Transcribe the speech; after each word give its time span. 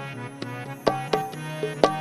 जय 0.00 1.99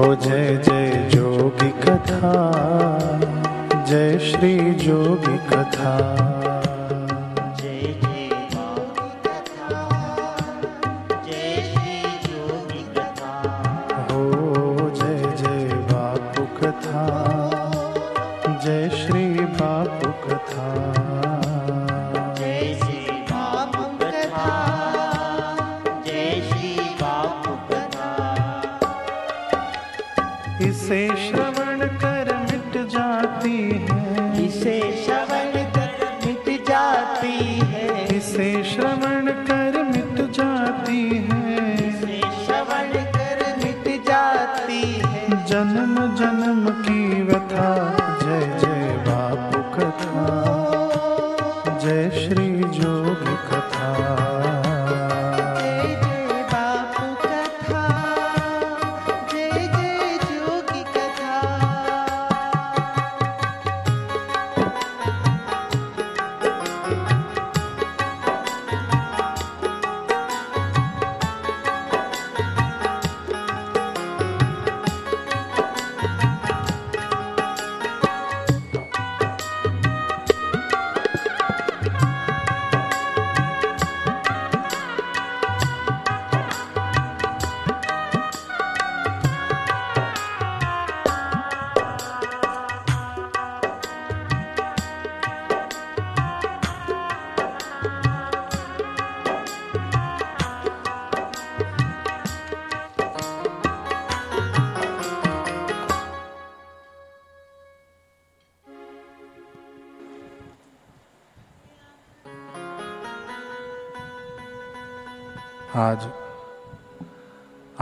हो 0.00 0.14
जय 0.14 0.56
जय 0.56 1.10
जोगी 1.14 1.68
कथा 1.82 2.32
जय 3.88 4.18
श्री 4.18 4.56
जोगी 4.74 5.36
कथा। 5.48 6.59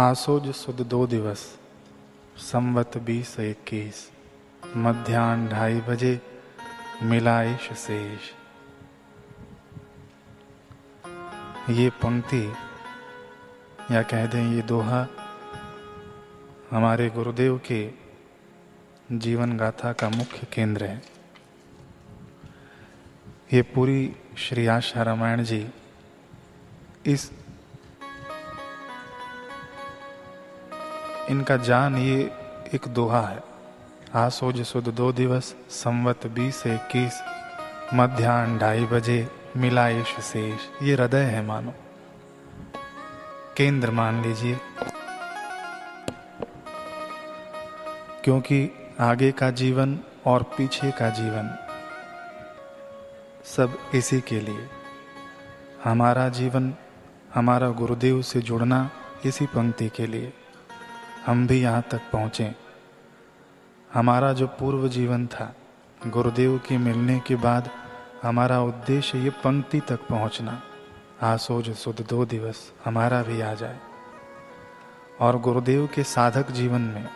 आसोज 0.09 0.51
सुद 0.55 0.77
दो 0.77 1.07
दिवस। 1.07 1.41
संवत 2.37 2.97
बीस 2.99 3.41
इक्कीस। 3.41 4.11
मध्यान्ह 4.77 5.51
ढाई 5.51 5.81
बजे 5.81 6.21
मिलाइश 7.03 7.69
शेष। 7.73 8.31
ये 11.71 11.91
पंक्ति, 11.91 12.55
या 13.91 14.03
कह 14.03 14.27
दें 14.27 14.53
ये 14.53 14.63
दोहा, 14.63 15.07
हमारे 16.71 17.09
गुरुदेव 17.11 17.59
के 17.59 17.91
जीवन 19.13 19.57
गाथा 19.57 19.93
का 19.93 20.09
मुख्य 20.09 20.47
केंद्र 20.53 20.85
है। 20.85 21.03
ये 23.53 23.63
पूरी 23.63 24.17
श्री 24.39 24.67
आशा 24.67 25.03
रामायण 25.03 25.45
जी 25.45 25.67
इस 27.07 27.31
इनका 31.31 31.57
जान 31.57 31.97
ये 31.97 32.31
एक 32.75 32.89
दोहा 32.89 33.21
है। 33.21 33.43
आसोज 34.15 34.67
सुद 34.67 34.85
दो 34.85 35.13
दिवस, 35.13 35.57
संवत 35.71 36.27
बीस 36.27 36.67
इक्कीस। 36.67 37.23
मध्यान्ह 37.95 38.61
ढाई 38.61 38.85
बजे 38.85 39.29
मिलाइश 39.57 40.07
शेष। 40.07 40.61
ये 40.83 40.95
हृदय 40.95 41.23
है 41.23 41.47
मानो। 41.47 41.75
केंद्र 43.57 43.91
मान 43.91 44.23
लीजिए। 44.23 44.61
क्योंकि 48.25 48.71
आगे 49.01 49.33
का 49.33 49.51
जीवन 49.51 49.99
और 50.27 50.43
पीछे 50.43 50.91
का 50.91 51.11
जीवन 51.11 51.59
सब 53.45 53.79
इसी 53.95 54.21
के 54.21 54.41
लिए। 54.41 54.69
हमारा 55.85 56.29
जीवन, 56.29 56.75
हमारा 57.35 57.69
गुरुदेव 57.69 58.23
से 58.23 58.41
जुड़ना 58.41 58.91
इसी 59.25 59.47
पंक्ति 59.47 59.89
के 59.89 60.07
लिए। 60.07 60.33
हम 61.29 61.47
भी 61.47 61.61
यहाँ 61.61 61.83
तक 61.83 62.01
पहुँचे। 62.13 62.55
हमारा 63.95 64.33
जो 64.33 64.47
पूर्व 64.47 64.89
जीवन 64.89 65.27
था, 65.27 65.55
गुरुदेव 66.07 66.59
के 66.59 66.79
मिलने 66.79 67.21
के 67.21 67.37
बाद 67.37 67.71
हमारा 68.23 68.61
उद्देश्य 68.61 69.19
ये 69.19 69.31
पंक्ति 69.31 69.81
तक 69.81 70.01
पहुँचना। 70.09 70.63
आसोज 71.23 71.77
सुध 71.77 72.07
दो 72.11 72.25
दिवस 72.25 72.73
हमारा 72.85 73.23
भी 73.23 73.41
आ 73.41 73.55
जाए। 73.55 73.81
और 75.21 75.39
गुरुदेव 75.39 75.89
के 75.95 76.03
साधक 76.03 76.51
जीवन 76.51 76.81
में 76.81 77.09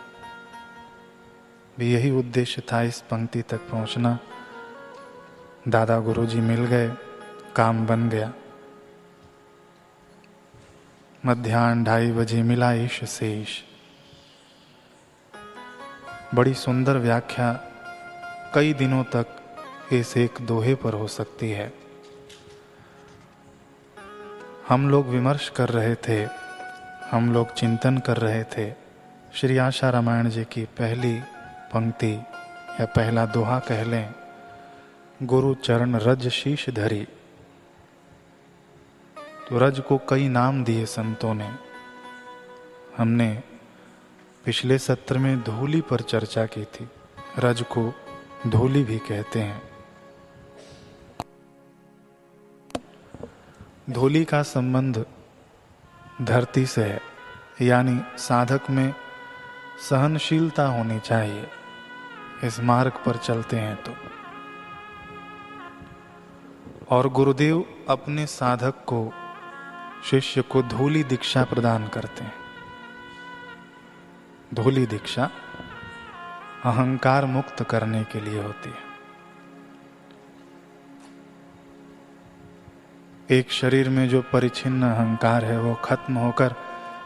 भी 1.79 1.93
यही 1.93 2.11
उद्देश्य 2.11 2.61
था 2.61 2.81
इस 2.81 3.01
पंक्ति 3.01 3.41
तक 3.41 3.57
पहुँचना। 3.57 4.19
दादा 5.67 5.99
गुरुजी 5.99 6.41
मिल 6.41 6.65
गए, 6.65 6.93
काम 7.55 7.87
बन 7.87 8.09
गया। 8.09 8.33
मध्यान्ह 11.25 11.85
ढाई 11.85 12.11
बजे 12.11 12.43
मिला 12.43 12.73
ईश 12.73 13.03
शेष 13.03 13.72
बड़ी 16.33 16.53
सुंदर 16.53 16.97
व्याख्या 16.97 17.53
कई 18.53 18.73
दिनों 18.73 19.03
तक 19.03 19.25
इस 19.93 20.17
एक 20.17 20.41
दोहे 20.41 20.75
पर 20.75 20.93
हो 20.93 21.07
सकती 21.07 21.49
है। 21.51 21.73
हम 24.69 24.89
लोग 24.89 25.07
विमर्श 25.07 25.49
कर 25.49 25.69
रहे 25.69 25.95
थे, 25.95 26.27
हम 27.11 27.33
लोग 27.33 27.53
चिंतन 27.53 27.97
कर 27.97 28.17
रहे 28.17 28.43
थे। 28.43 28.73
श्री 29.33 29.57
आशा 29.57 29.89
रामायण 29.89 30.29
जी 30.29 30.43
की 30.43 30.65
पहली 30.65 31.19
पंक्ति 31.73 32.13
या 32.79 32.85
पहला 32.85 33.25
दोहा 33.25 33.59
कह 33.59 33.83
लें। 33.83 34.13
गुरु 35.23 35.53
चरण 35.55 35.95
रज 35.95 36.27
शीश 36.27 36.69
धरी। 36.69 37.07
तो 39.49 39.57
रज 39.57 39.79
को 39.79 39.97
कई 40.09 40.27
नाम 40.27 40.63
दिए 40.63 40.85
संतों 40.85 41.33
ने। 41.33 41.51
हमने 42.97 43.43
पिछले 44.45 44.77
सत्र 44.77 45.17
में 45.17 45.41
धूली 45.41 45.81
पर 45.81 45.99
चर्चा 45.99 46.45
की 46.45 46.63
थी। 46.63 46.89
रज 47.39 47.61
को 47.61 47.93
धूली 48.47 48.83
भी 48.83 48.99
कहते 48.99 49.39
हैं। 49.39 49.61
धूली 53.89 54.25
का 54.25 54.43
संबंध 54.43 55.05
धरती 56.21 56.65
से 56.65 56.83
है, 56.83 57.01
यानी 57.61 58.01
साधक 58.17 58.61
में 58.69 58.93
सहनशीलता 59.89 60.65
होनी 60.65 60.99
चाहिए। 60.99 61.47
इस 62.43 62.59
मार्ग 62.59 62.91
पर 62.91 63.17
चलते 63.17 63.55
हैं 63.55 63.83
तो। 63.83 63.91
और 66.95 67.09
गुरुदेव 67.09 67.85
अपने 67.89 68.27
साधक 68.27 68.73
को 68.75 69.13
शिष्य 70.05 70.41
को 70.41 70.63
धूली 70.63 71.03
दीक्षा 71.03 71.43
प्रदान 71.43 71.87
करते 71.87 72.23
हैं। 72.23 72.42
धूली 74.53 74.85
दीक्षा 74.85 75.29
अहंकार 76.65 77.25
मुक्त 77.25 77.63
करने 77.63 78.03
के 78.03 78.19
लिए 78.19 78.43
होती 78.43 78.69
है। 78.69 78.93
एक 83.37 83.51
शरीर 83.51 83.89
में 83.89 84.09
जो 84.09 84.21
परिचिन्न 84.21 84.83
अहंकार 84.83 85.45
है, 85.45 85.59
वो 85.59 85.73
खत्म 85.73 86.13
होकर 86.13 86.55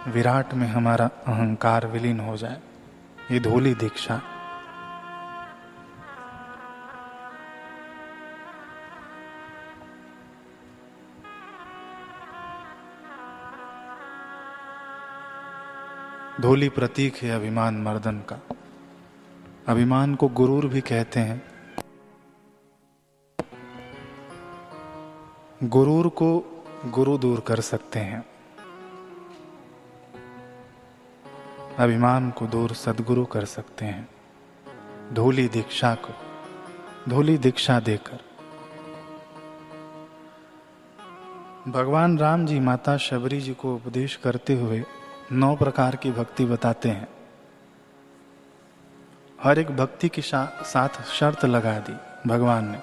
विराट 0.07 0.53
में 0.53 0.67
हमारा 0.67 1.05
अहंकार 1.05 1.87
विलीन 1.87 2.19
हो 2.19 2.37
जाए। 2.37 2.61
ये 3.31 3.39
धूली 3.39 3.73
दीक्षा 3.73 4.21
धूली 16.41 16.69
प्रतीक 16.69 17.15
है 17.15 17.35
अभिमान 17.35 17.81
मर्दन 17.81 18.17
का। 18.17 18.41
अभिमान 19.67 20.15
को 20.15 20.27
गुरूर 20.27 20.65
भी 20.67 20.81
कहते 20.81 21.19
हैं। 21.19 21.41
गुरूर 25.63 26.09
को 26.09 26.45
गुरु 26.85 27.17
दूर 27.17 27.39
कर 27.39 27.59
सकते 27.59 27.99
हैं। 27.99 28.25
अभिमान 31.79 32.31
को 32.31 32.47
दूर 32.47 32.73
सदगुरु 32.73 33.25
कर 33.25 33.45
सकते 33.45 33.85
हैं। 33.85 34.09
धूली 35.13 35.47
दीक्षा 35.47 35.95
को, 35.95 36.13
धूली 37.09 37.37
दीक्षा 37.37 37.79
देकर। 37.79 38.19
भगवान 41.71 42.17
राम 42.17 42.45
जी 42.45 42.59
माता 42.59 42.97
शबरी 42.97 43.41
जी 43.41 43.53
को 43.53 43.75
उपदेश 43.75 44.15
करते 44.15 44.55
हुए 44.55 44.83
नौ 45.31 45.55
प्रकार 45.55 45.95
की 45.95 46.11
भक्ति 46.11 46.45
बताते 46.45 46.89
हैं। 46.89 47.07
हर 49.39 49.59
एक 49.59 49.71
भक्ति 49.71 50.09
के 50.09 50.21
साथ 50.21 51.01
शर्त 51.03 51.43
लगा 51.45 51.77
दी 51.79 51.95
भगवान 52.27 52.69
ने। 52.69 52.77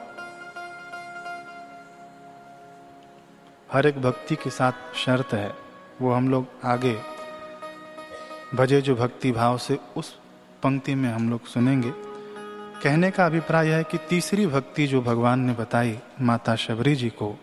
हर 3.73 3.87
एक 3.87 4.03
भक्ति 4.03 4.37
के 4.37 4.51
साथ 4.51 4.95
शर्त 4.97 5.33
है, 5.33 5.55
वो 6.03 6.13
हम 6.13 6.29
लोग 6.29 6.47
आगे 6.65 6.97
भजे 8.55 8.81
जो 8.81 8.95
भक्ति 8.95 9.33
भाव 9.33 9.59
से 9.59 9.79
उस 9.97 10.15
पंक्ति 10.63 10.95
में 10.95 11.11
हम 11.13 11.31
लोग 11.31 11.47
सुनेंगे। 11.47 11.93
कहने 12.83 13.11
का 13.11 13.27
अभिप्राय 13.27 13.69
है 13.69 13.83
कि 13.85 13.99
तीसरी 13.99 14.47
भक्ति 14.47 14.87
जो 14.87 15.03
भगवान 15.03 15.41
ने 15.41 15.53
बताई 15.53 15.99
माता 16.21 16.57
शबरी 16.57 16.97
जी 16.97 17.11
को, 17.11 17.35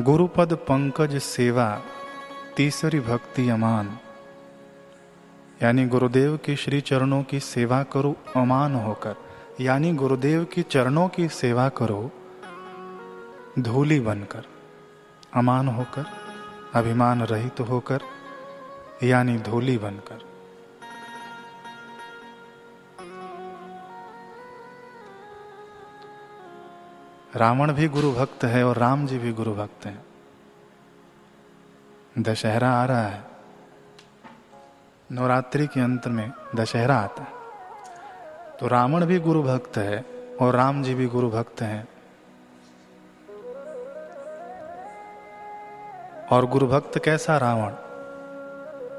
गुरुपद 0.00 0.54
पंकज 0.54 1.18
सेवा 1.18 1.82
तीसरी 2.56 3.00
भक्ति 3.00 3.48
अमान। 3.48 3.98
यानी 5.62 5.86
गुरुदेव 5.86 6.36
के 6.36 6.56
श्री 6.56 6.80
चरणों 6.80 7.22
की 7.22 7.40
सेवा 7.40 7.82
करो, 7.82 8.16
अमान 8.36 8.74
होकर। 8.74 9.14
यानी 9.60 9.92
गुरुदेव 9.92 10.44
की 10.44 10.62
चरणों 10.62 11.08
की 11.08 11.28
सेवा 11.28 11.68
करो, 11.68 12.10
धूली 13.58 14.00
बनकर। 14.00 14.44
अमान 15.34 15.68
होकर, 15.68 16.06
अभिमान 16.74 17.22
रहित 17.22 17.54
तो 17.54 17.64
होकर, 17.64 18.00
यानी 19.02 19.38
धूली 19.38 19.78
बनकर। 19.78 20.18
रावण 27.36 27.72
भी 27.72 27.88
गुरु 27.88 28.12
भक्त 28.12 28.44
है 28.44 28.64
और 28.64 28.76
राम 28.76 29.06
जी 29.06 29.18
भी 29.18 29.32
गुरु 29.32 29.54
भक्त 29.54 29.86
हैं। 29.86 30.11
दशहरा 32.18 32.70
आ 32.70 32.84
रहा 32.84 33.02
है। 33.02 33.24
नवरात्रि 35.12 35.66
के 35.66 35.80
अंत 35.80 36.06
में 36.06 36.32
दशहरा 36.54 36.96
आता 36.96 37.22
है। 37.22 37.28
तो 38.60 38.66
रावण 38.66 39.06
भी 39.06 39.18
गुरु 39.18 39.42
भक्त 39.42 39.78
है 39.78 40.04
और 40.40 40.54
राम 40.54 40.82
जी 40.82 40.94
भी 40.94 41.06
गुरु 41.06 41.30
भक्त 41.30 41.62
हैं। 41.62 41.88
और 46.30 46.46
गुरु 46.46 46.66
भक्त 46.66 47.00
कैसा 47.04 47.36
रावण 47.36 47.72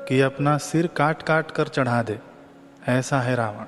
कि 0.07 0.21
अपना 0.21 0.57
सिर 0.57 0.87
काट 0.87 1.21
काट 1.21 1.51
कर 1.51 1.67
चढ़ा 1.67 2.03
दे, 2.03 2.19
ऐसा 2.87 3.19
है 3.19 3.35
रावण। 3.35 3.65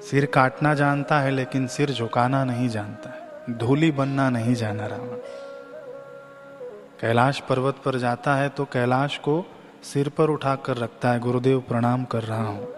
सिर 0.00 0.26
काटना 0.26 0.74
जानता 0.74 1.20
है, 1.20 1.30
लेकिन 1.30 1.66
सिर 1.66 1.90
झुकाना 1.90 2.44
नहीं 2.44 2.68
जानता 2.68 3.10
है। 3.10 3.58
धूली 3.58 3.90
बनना 3.90 4.30
नहीं 4.30 4.54
जाना 4.54 4.86
रावण। 4.86 5.45
कैलाश 7.00 7.40
पर्वत 7.40 7.80
पर 7.84 7.96
जाता 7.98 8.34
है 8.34 8.48
तो 8.48 8.64
कैलाश 8.64 9.16
को 9.18 9.32
सिर 9.84 10.08
पर 10.08 10.30
उठाकर 10.30 10.76
रखता 10.76 11.10
है। 11.10 11.18
गुरुदेव 11.20 11.60
प्रणाम 11.60 12.04
कर 12.04 12.22
रहा 12.22 12.46
हूँ। 12.46 12.68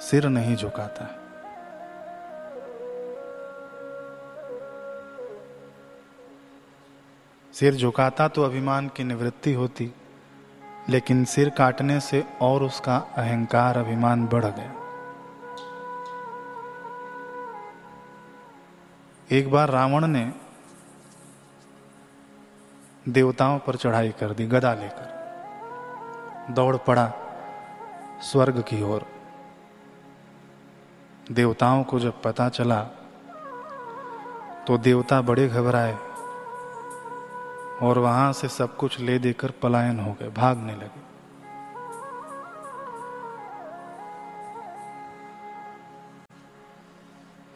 सिर 0.00 0.26
नहीं 0.28 0.56
झुकाता 0.56 1.04
है। 1.04 1.14
सिर 7.54 7.74
झुकाता 7.74 8.26
तो 8.28 8.42
अभिमान 8.42 8.88
की 8.88 9.04
निवृत्ति 9.04 9.52
होती, 9.52 9.90
लेकिन 10.88 11.24
सिर 11.24 11.50
काटने 11.50 12.00
से 12.00 12.24
और 12.42 12.62
उसका 12.62 12.96
अहंकार 13.16 13.78
अभिमान 13.78 14.26
बढ़ 14.26 14.44
गया। 14.44 14.72
एक 19.30 19.50
बार 19.50 19.70
रावण 19.70 20.06
ने 20.06 20.24
देवताओं 23.08 23.58
पर 23.58 23.76
चढ़ाई 23.76 24.10
कर 24.10 24.32
दी, 24.34 24.46
गदा 24.46 24.74
लेकर। 24.74 25.14
दौड़ 26.50 26.76
पड़ा 26.76 27.12
स्वर्ग 28.22 28.60
की 28.62 28.82
ओर। 28.82 29.06
देवताओं 31.32 31.84
को 31.84 32.00
जब 32.00 32.22
पता 32.22 32.48
चला 32.48 32.82
तो 34.66 34.78
देवता 34.78 35.20
बड़े 35.20 35.48
घबराए 35.48 35.96
और 37.82 37.98
वहाँ 37.98 38.32
से 38.32 38.48
सब 38.48 38.76
कुछ 38.76 38.98
ले 39.00 39.18
देकर 39.18 39.50
पलायन 39.62 40.00
हो 40.00 40.12
गए, 40.12 40.28
भागने 40.28 40.74
लगे। 40.74 41.04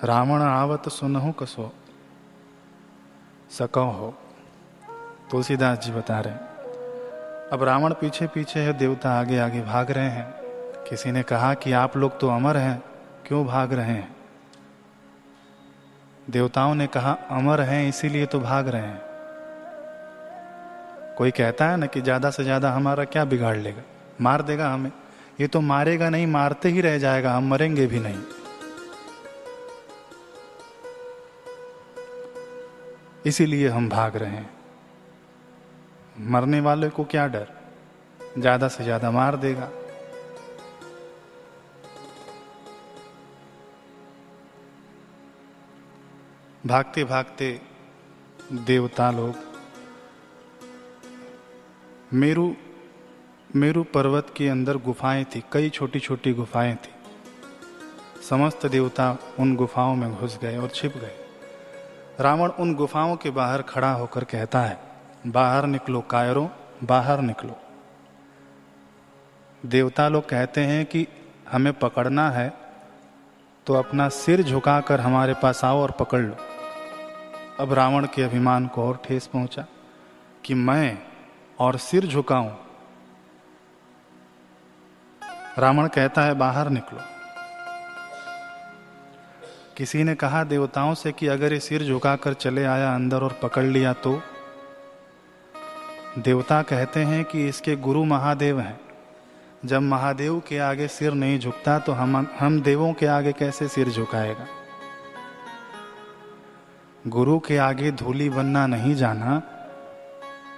रावण, 0.07 0.43
आवत 0.43 0.89
सुनहु 0.89 1.33
कसो, 1.33 1.73
सको 3.51 3.85
हो। 3.91 4.15
तुलसीदास 5.31 5.79
जी 5.79 5.93
बता 5.93 6.21
रहे 6.21 6.35
अब 7.53 7.63
रावण 7.63 7.93
पीछे 7.93 8.27
पीछे 8.27 8.61
है, 8.61 8.73
देवता 8.73 9.11
आगे 9.11 9.39
आगे 9.39 9.61
भाग 9.61 9.91
रहे 9.91 10.09
हैं। 10.09 10.85
किसी 10.89 11.13
ने 11.13 11.23
कहा 11.23 11.55
कि 11.55 11.73
आप 11.73 11.97
लोग 11.97 12.19
तो 12.21 12.29
अमर 12.29 12.57
हैं, 12.57 12.83
क्यों 13.27 13.47
भाग 13.47 13.73
रहे 13.73 13.87
हैं? 13.87 14.17
देवताओं 16.31 16.75
ने 16.75 16.87
कहा, 16.87 17.13
अमर 17.31 17.61
हैं, 17.61 17.89
इसीलिए 17.89 18.27
तो 18.27 18.41
भाग 18.41 18.69
रहे 18.69 18.83
हैं। 18.83 19.01
कोई 21.17 21.31
कहता 21.31 21.69
है 21.71 21.77
ना 21.77 21.87
कि 21.87 22.01
ज़्यादा 22.01 22.31
से 22.31 22.45
ज़्यादा 22.45 22.71
हमारा 22.71 23.05
क्या 23.05 23.25
बिगाड़ 23.25 23.57
लेगा? 23.57 23.83
मार 24.21 24.43
देगा 24.43 24.69
हमें। 24.69 24.93
ये 25.41 25.47
तो 25.47 25.61
मारेगा 25.61 26.09
नहीं, 26.09 26.27
मारते 26.27 26.69
ही 26.69 26.81
रह 26.81 26.99
जाएगा, 26.99 27.33
हम 27.33 27.51
मरेंगे 27.51 27.87
भी 27.87 28.01
नहीं। 28.01 28.23
इसीलिए 33.27 33.69
हम 33.69 33.89
भाग 33.89 34.17
रहे 34.17 34.31
हैं। 34.31 34.60
मरने 36.21 36.61
वाले 36.61 36.89
को 36.89 37.05
क्या 37.05 37.27
डर? 37.27 37.47
ज़्यादा 38.39 38.69
से 38.69 38.85
ज़्यादा 38.85 39.11
मार 39.11 39.37
देगा। 39.37 39.69
भागते 46.67 47.05
भागते 47.05 47.61
देवता 48.53 49.11
लोग, 49.11 49.35
मेरु 52.13 52.53
मेरु 53.57 53.83
पर्वत 53.85 54.33
के 54.37 54.49
अंदर 54.49 54.77
गुफाएँ 54.77 55.25
थी, 55.25 55.43
कई 55.53 55.71
छोटी 55.71 56.01
छोटी 56.01 56.33
गुफाएँ 56.33 56.75
थी। 56.75 56.93
समस्त 58.23 58.67
देवता 58.67 59.17
उन 59.39 59.57
गुफाओं 59.57 59.95
में 59.97 60.15
घुस 60.15 60.39
गए 60.43 60.57
और 60.57 60.69
छिप 60.69 60.97
गए। 60.97 61.17
रावण 62.21 62.51
उन 62.51 62.75
गुफाओं 62.75 63.17
के 63.17 63.31
बाहर 63.31 63.63
खड़ा 63.63 63.93
होकर 63.93 64.25
कहता 64.25 64.61
है 64.61 64.90
बाहर 65.27 65.67
निकलो, 65.67 66.01
कायरों, 66.01 66.49
बाहर 66.85 67.21
निकलो। 67.21 67.57
देवता 69.67 70.09
लोग 70.09 70.29
कहते 70.29 70.61
हैं 70.61 70.85
कि 70.87 71.07
हमें 71.53 71.73
पकड़ना 71.73 72.31
है 72.31 72.53
तो 73.67 73.75
अपना 73.75 74.09
सिर 74.09 74.43
झुकाकर 74.43 75.01
हमारे 75.01 75.35
पास 75.35 75.65
आओ 75.65 75.81
और 75.83 75.91
पकड़ 75.91 76.21
लो। 76.21 76.37
अब 77.61 77.73
रावण 77.73 78.07
के 78.07 78.23
अभिमान 78.23 78.67
को 78.67 78.87
और 78.89 79.01
ठेस 79.05 79.27
पहुँचा 79.27 79.67
कि 80.45 80.55
मैं 80.55 80.99
और 81.59 81.77
सिर 81.77 82.07
झुकाऊं। 82.07 82.51
रावण 85.59 85.89
कहता 85.89 86.23
है, 86.23 86.35
बाहर 86.35 86.69
निकलो। 86.69 87.01
किसी 89.77 90.03
ने 90.05 90.15
कहा 90.15 90.45
देवताओं 90.45 90.95
से 90.95 91.13
कि 91.13 91.27
अगर 91.27 91.53
ये 91.53 91.61
सिर 91.61 91.83
झुकाकर 91.83 92.35
चले 92.35 92.65
आया 92.65 92.95
अंदर 92.95 93.23
और 93.23 93.39
पकड़ 93.43 93.65
लिया 93.65 93.93
तो 93.93 94.21
देवता 96.19 96.61
कहते 96.63 97.01
हैं 97.01 97.25
कि 97.25 97.47
इसके 97.49 97.75
गुरु 97.77 98.05
महादेव 98.05 98.61
हैं। 98.61 98.79
जब 99.65 99.81
महादेव 99.81 100.39
के 100.49 100.59
आगे 100.59 100.87
सिर 100.89 101.13
नहीं 101.13 101.39
झुकता 101.39 101.79
तो 101.79 101.93
हम 101.93 102.17
हम 102.41 102.61
देवों 102.61 102.93
के 102.93 103.07
आगे 103.07 103.33
कैसे 103.33 103.69
सिर 103.69 103.89
झुकाएगा? 103.89 104.47
गुरु 107.07 107.39
के 107.39 107.57
आगे 107.57 107.91
धूली 107.93 108.29
बनना 108.31 108.67
नहीं 108.67 108.95
जाना 108.95 109.39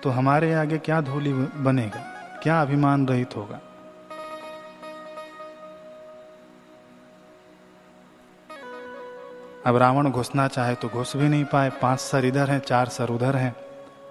तो 0.03 0.11
हमारे 0.11 0.53
आगे 0.55 0.79
क्या 0.79 1.01
धूली 1.01 1.33
बनेगा? 1.33 2.01
क्या 2.43 2.61
अभिमान 2.63 3.07
रहित 3.09 3.37
होगा? 3.37 3.61
अब 9.67 9.77
रावण 9.77 10.11
घुसना 10.11 10.49
चाहे 10.49 10.75
तो 10.75 10.89
घुस 10.89 11.17
भी 11.17 11.29
नहीं 11.29 11.45
पाए। 11.45 11.71
पाँच 11.83 12.01
सर 12.01 12.25
इधर 12.25 12.51
हैं, 12.51 12.59
चार 12.61 12.89
सर 12.89 13.11
उधर 13.11 13.37
हैं। 13.37 13.55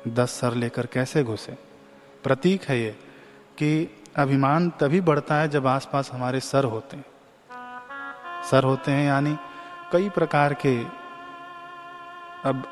दस 0.08 0.30
सर 0.32 0.54
लेकर 0.54 0.86
कैसे 0.86 1.24
घुसे? 1.24 1.58
प्रतीक 2.24 2.64
है 2.64 2.80
ये 2.80 2.92
कि 3.58 4.00
अभिमान 4.16 4.70
तभी 4.70 5.02
बढ़ता 5.02 5.36
है 5.36 5.50
जब 5.50 5.68
आसपास 5.68 6.12
हमारे 6.12 6.40
सर 6.40 6.64
होते 6.64 6.98
हैं। 6.98 7.06
सर 8.52 8.64
होते 8.64 8.92
हैं 8.92 9.08
यानी 9.08 9.38
कई 9.92 10.10
प्रकार 10.10 10.54
के 10.54 10.84
अब 12.46 12.64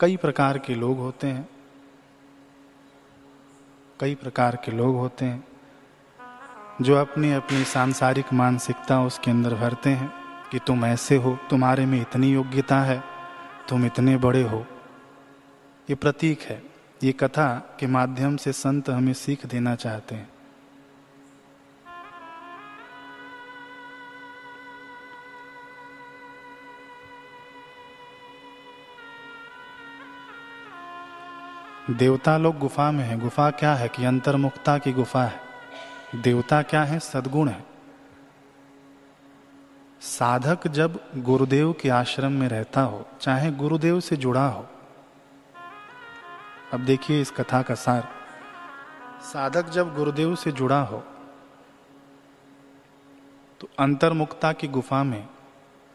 कई 0.00 0.16
प्रकार 0.16 0.58
के 0.58 0.74
लोग 0.74 0.98
होते 0.98 1.26
हैं। 1.26 1.48
कई 4.00 4.14
प्रकार 4.14 4.56
के 4.56 4.72
लोग 4.72 4.96
होते 4.96 5.24
हैं 5.24 5.44
जो 6.82 6.96
अपनी 6.96 7.32
अपनी 7.32 7.64
सांसारिक 7.64 8.32
मानसिकता 8.32 9.00
उसके 9.02 9.30
अंदर 9.30 9.54
भरते 9.54 9.90
हैं 9.90 10.12
कि 10.50 10.58
तुम 10.58 10.84
ऐसे 10.84 11.16
हो, 11.16 11.38
तुम्हारे 11.50 11.86
में 11.86 12.00
इतनी 12.00 12.32
योग्यता 12.32 12.80
है। 12.80 13.11
तुम 13.68 13.86
इतने 13.86 14.16
बड़े 14.16 14.42
हो। 14.42 14.66
ये 15.90 15.94
प्रतीक 15.94 16.40
है। 16.40 16.62
ये 17.02 17.12
कथा 17.12 17.76
के 17.80 17.86
माध्यम 17.86 18.36
से 18.36 18.52
संत 18.52 18.90
हमें 18.90 19.12
सीख 19.12 19.46
देना 19.46 19.74
चाहते 19.74 20.14
हैं। 20.14 20.32
देवता 31.90 32.36
लोग 32.36 32.58
गुफा 32.58 32.90
में 32.90 33.04
है। 33.04 33.20
गुफा 33.20 33.50
क्या 33.50 33.74
है 33.74 33.88
कि 33.88 34.04
अंतर्मुक्ता 34.04 34.78
की 34.78 34.92
गुफा 34.92 35.24
है। 35.24 35.40
देवता 36.16 36.62
क्या 36.62 36.84
है? 36.84 36.98
सदगुण 36.98 37.48
है। 37.48 37.71
साधक 40.02 40.66
जब 40.68 40.98
गुरुदेव 41.16 41.72
के 41.72 41.88
आश्रम 41.88 42.32
में 42.32 42.48
रहता 42.48 42.80
हो, 42.82 43.04
चाहे 43.20 43.50
गुरुदेव 43.52 43.98
से 44.00 44.16
जुड़ा 44.16 44.46
हो। 44.46 44.64
अब 46.72 46.80
देखिए 46.80 47.20
इस 47.20 47.30
कथा 47.30 47.60
का 47.62 47.74
सार। 47.74 48.08
साधक 49.22 49.68
जब 49.70 49.94
गुरुदेव 49.94 50.34
से 50.34 50.52
जुड़ा 50.52 50.80
हो 50.82 51.02
तो 53.60 53.68
अंतर्मुक्ता 53.78 54.52
की 54.52 54.68
गुफा 54.68 55.02
में 55.02 55.22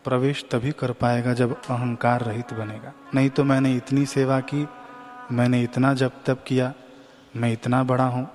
प्रवेश 0.06 0.46
तभी 0.52 0.72
कर 0.72 0.92
पाएगा 0.94 1.34
जब 1.34 1.56
अहंकार 1.60 2.22
रहित 2.22 2.54
बनेगा। 2.54 2.94
नहीं 3.16 3.30
तो 3.30 3.44
मैंने 3.44 3.74
इतनी 3.76 4.06
सेवा 4.06 4.40
की, 4.42 4.68
मैंने 5.32 5.62
इतना 5.64 5.94
जब 5.94 6.12
तब 6.26 6.44
किया, 6.48 6.74
मैं 7.36 7.52
इतना 7.54 7.84
बड़ा 7.84 8.06
हूँ 8.06 8.28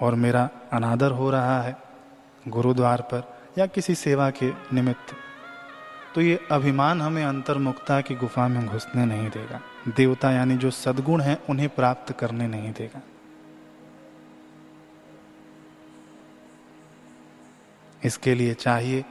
और 0.00 0.14
मेरा 0.14 0.48
अनादर 0.72 1.10
हो 1.10 1.30
रहा 1.30 1.60
है 1.62 1.76
गुरुद्वार 2.48 3.02
पर। 3.12 3.39
या 3.60 3.66
किसी 3.66 3.94
सेवा 3.94 4.30
के 4.30 4.50
निमित्त। 4.50 5.14
तो 6.14 6.20
ये 6.20 6.48
अभिमान 6.50 7.02
हमें 7.02 7.24
अंतर्मुक्ता 7.24 8.00
की 8.00 8.14
गुफा 8.14 8.48
में 8.48 8.66
घुसने 8.66 9.04
नहीं 9.04 9.30
देगा। 9.30 9.60
देवता 9.88 10.30
यानी 10.30 10.56
जो 10.56 10.70
सदगुण 10.70 11.20
है, 11.20 11.42
उन्हें 11.50 11.68
प्राप्त 11.68 12.12
करने 12.12 12.46
नहीं 12.46 12.72
देगा। 12.72 13.02
इसके 18.04 18.34
लिए 18.34 18.54
चाहिए 18.54 19.04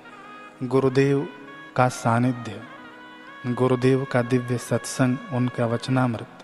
गुरुदेव 0.64 1.30
का 1.76 1.90
सानिध्य, 1.90 2.64
गुरुदेव 3.48 4.08
का 4.12 4.22
दिव्य 4.22 4.58
सत्संग, 4.58 5.18
उनका 5.34 5.66
वचनामृत। 5.66 6.44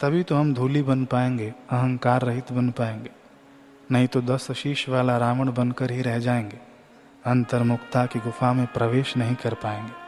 तभी 0.00 0.22
तो 0.22 0.36
हम 0.36 0.54
धूली 0.54 0.82
बन 0.82 1.04
पाएँगे, 1.04 1.54
अहंकार 1.70 2.22
रहित 2.22 2.52
बन 2.52 2.70
पाएँगे। 2.70 3.10
नहीं 3.90 4.06
तो 4.06 4.22
दस 4.22 4.52
शीश 4.52 4.88
वाला 4.88 5.18
रावण 5.18 5.52
बनकर 5.52 5.90
ही 5.90 6.02
रह 6.02 6.18
जाएँगे। 6.18 6.73
अंतर्मुक्ता 7.26 8.06
की 8.06 8.18
गुफा 8.18 8.52
में 8.52 8.66
प्रवेश 8.66 9.16
नहीं 9.16 9.34
कर 9.34 9.54
पाएँगे। 9.54 10.04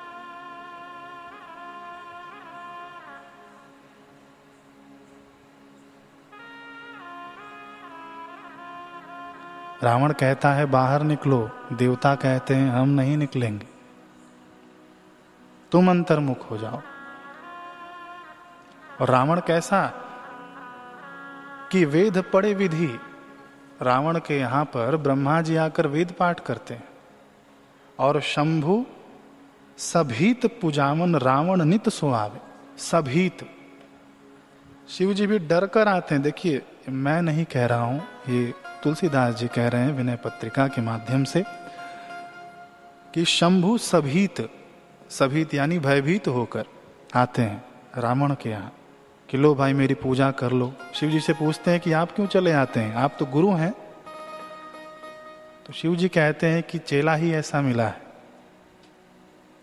रावण 9.82 10.12
कहता 10.12 10.52
है, 10.52 10.66
बाहर 10.66 11.02
निकलो। 11.02 11.50
देवता 11.72 12.14
कहते 12.14 12.54
हैं, 12.54 12.70
हम 12.70 12.88
नहीं 12.88 13.16
निकलेंगे। 13.16 13.66
तुम 15.72 15.90
अंतर्मुख 15.90 16.50
हो 16.50 16.58
जाओ। 16.58 16.80
और 19.00 19.08
रावण 19.08 19.40
कैसा 19.40 19.86
कि 21.72 21.84
वेद 21.84 22.24
पढ़े 22.32 22.54
विधि, 22.54 23.00
रावण 23.82 24.18
के 24.18 24.38
यहाँ 24.38 24.64
पर 24.64 24.96
ब्रह्मा 24.96 25.40
जी 25.40 25.56
आकर 25.56 25.86
वेद 25.86 26.14
पाठ 26.18 26.40
करते 26.40 26.74
हैं। 26.74 26.95
और 27.98 28.20
शंभु, 28.20 28.84
सभीत 29.78 30.46
पूजावन 30.60 31.16
रावण 31.16 31.64
नित 31.64 31.88
सुहावे। 31.88 32.40
सभीत। 32.80 33.46
शिव 34.88 35.12
जी 35.14 35.26
भी 35.26 35.38
डर 35.38 35.66
कर 35.66 35.88
आते 35.88 36.14
हैं, 36.14 36.22
देखिए, 36.22 36.62
मैं 36.88 37.20
नहीं 37.22 37.44
कह 37.44 37.66
रहा 37.66 37.84
हूँ, 37.84 38.02
ये 38.28 38.52
तुलसीदास 38.82 39.34
जी 39.34 39.46
कह 39.46 39.68
रहे 39.68 39.82
हैं 39.82 39.92
विनय 39.92 40.16
पत्रिका 40.16 40.66
के 40.68 40.82
माध्यम 40.82 41.24
से, 41.24 41.44
कि 43.14 43.24
शंभु 43.24 43.76
सभीत 43.78 44.48
सभीत 45.10 45.54
यानी 45.54 45.78
भयभीत 45.78 46.28
होकर 46.28 46.64
आते 47.14 47.42
हैं 47.42 47.64
रावण 47.98 48.34
के 48.34 48.50
यहाँ, 48.50 48.72
कि 49.28 49.36
लो 49.36 49.54
भाई 49.54 49.72
मेरी 49.72 49.94
पूजा 49.94 50.30
कर 50.30 50.52
लो। 50.52 50.72
शिव 50.94 51.10
जी 51.10 51.20
से 51.20 51.32
पूछते 51.32 51.70
हैं 51.70 51.80
कि 51.80 51.92
आप 51.92 52.12
क्यों 52.12 52.26
चले 52.26 52.52
आते 52.52 52.80
हैं? 52.80 52.94
आप 52.94 53.16
तो 53.18 53.26
गुरु 53.26 53.50
हैं। 53.52 53.72
तो 55.66 55.72
शिव 55.72 55.94
जी 55.96 56.08
कहते 56.08 56.46
हैं 56.46 56.62
कि 56.62 56.78
चेला 56.78 57.14
ही 57.14 57.32
ऐसा 57.32 57.60
मिला 57.60 57.86
है। 57.86 58.02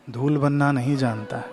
धूल 0.10 0.38
बनना 0.38 0.72
नहीं 0.72 0.96
जानता 0.98 1.38
है। 1.38 1.50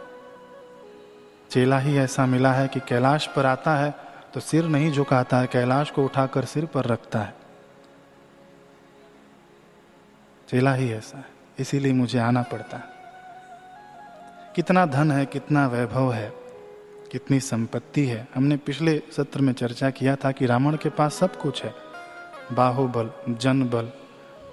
चेला 1.51 1.79
ही 1.79 1.97
ऐसा 1.99 2.27
मिला 2.27 2.53
है 2.53 2.67
कि 2.69 2.81
कैलाश 2.81 3.27
पर 3.27 3.47
आता 3.47 3.75
है 3.77 3.95
तो 4.35 4.41
सिर 4.41 4.65
नहीं 4.65 4.91
झुकाता 4.93 5.39
है, 5.39 5.47
कैलाश 5.47 5.91
को 5.91 6.05
उठाकर 6.05 6.45
सिर 6.45 6.67
पर 6.67 6.85
रखता 6.85 7.19
है। 7.19 7.35
चेला 10.49 10.75
ही 10.75 10.91
ऐसा 10.93 11.19
है, 11.19 11.25
इसीलिए 11.59 11.93
मुझे 11.93 12.19
आना 12.19 12.43
पड़ता 12.43 12.77
है। 12.77 12.85
कितना 14.57 14.87
धन 14.87 15.11
है, 15.13 15.25
कितना 15.27 15.67
वैभव 15.67 16.13
है, 16.13 16.33
कितनी 17.13 17.41
संपत्ति 17.41 18.07
है। 18.07 18.27
हमने 18.35 18.57
पिछले 18.57 19.03
सत्र 19.13 19.41
में 19.41 19.53
चर्चा 19.53 19.91
किया 19.91 20.17
था 20.17 20.33
कि 20.33 20.47
रावण 20.47 20.77
के 20.77 20.89
पास 20.91 21.15
सब 21.15 21.41
कुछ 21.41 21.65
है। 21.65 21.75
बाहुबल 22.53 23.11
जन 23.31 23.63
बल 23.65 23.91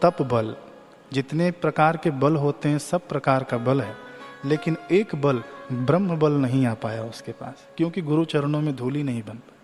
तप 0.02 0.22
बल। 0.22 0.56
जितने 1.14 1.52
प्रकार 1.52 1.98
के 1.98 2.12
बल 2.12 2.36
होते 2.36 2.70
हैं, 2.70 2.80
सब 2.80 3.08
प्रकार 3.08 3.44
का 3.44 3.58
बल 3.58 3.82
है। 3.82 3.96
लेकिन 4.46 4.78
एक 4.92 5.16
बल, 5.16 5.44
ब्रह्म 5.72 6.20
बल 6.20 6.32
नहीं 6.32 6.66
आ 6.66 6.74
पाया 6.74 7.04
उसके 7.04 7.32
पास, 7.32 7.68
क्योंकि 7.78 8.02
गुरु 8.02 8.26
चरणों 8.26 8.62
में 8.62 8.76
धूली 8.76 9.04
नहीं 9.04 9.24
बन 9.24 9.34
पाई। 9.34 9.56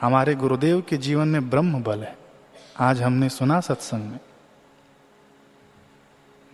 हमारे 0.00 0.34
गुरुदेव 0.34 0.80
के 0.80 0.96
जीवन 0.96 1.28
में 1.28 1.50
ब्रह्म 1.50 1.82
बल 1.82 2.02
है। 2.02 2.18
आज 2.80 3.02
हमने 3.02 3.28
सुना 3.28 3.60
सत्संग 3.60 4.04
में, 4.04 4.20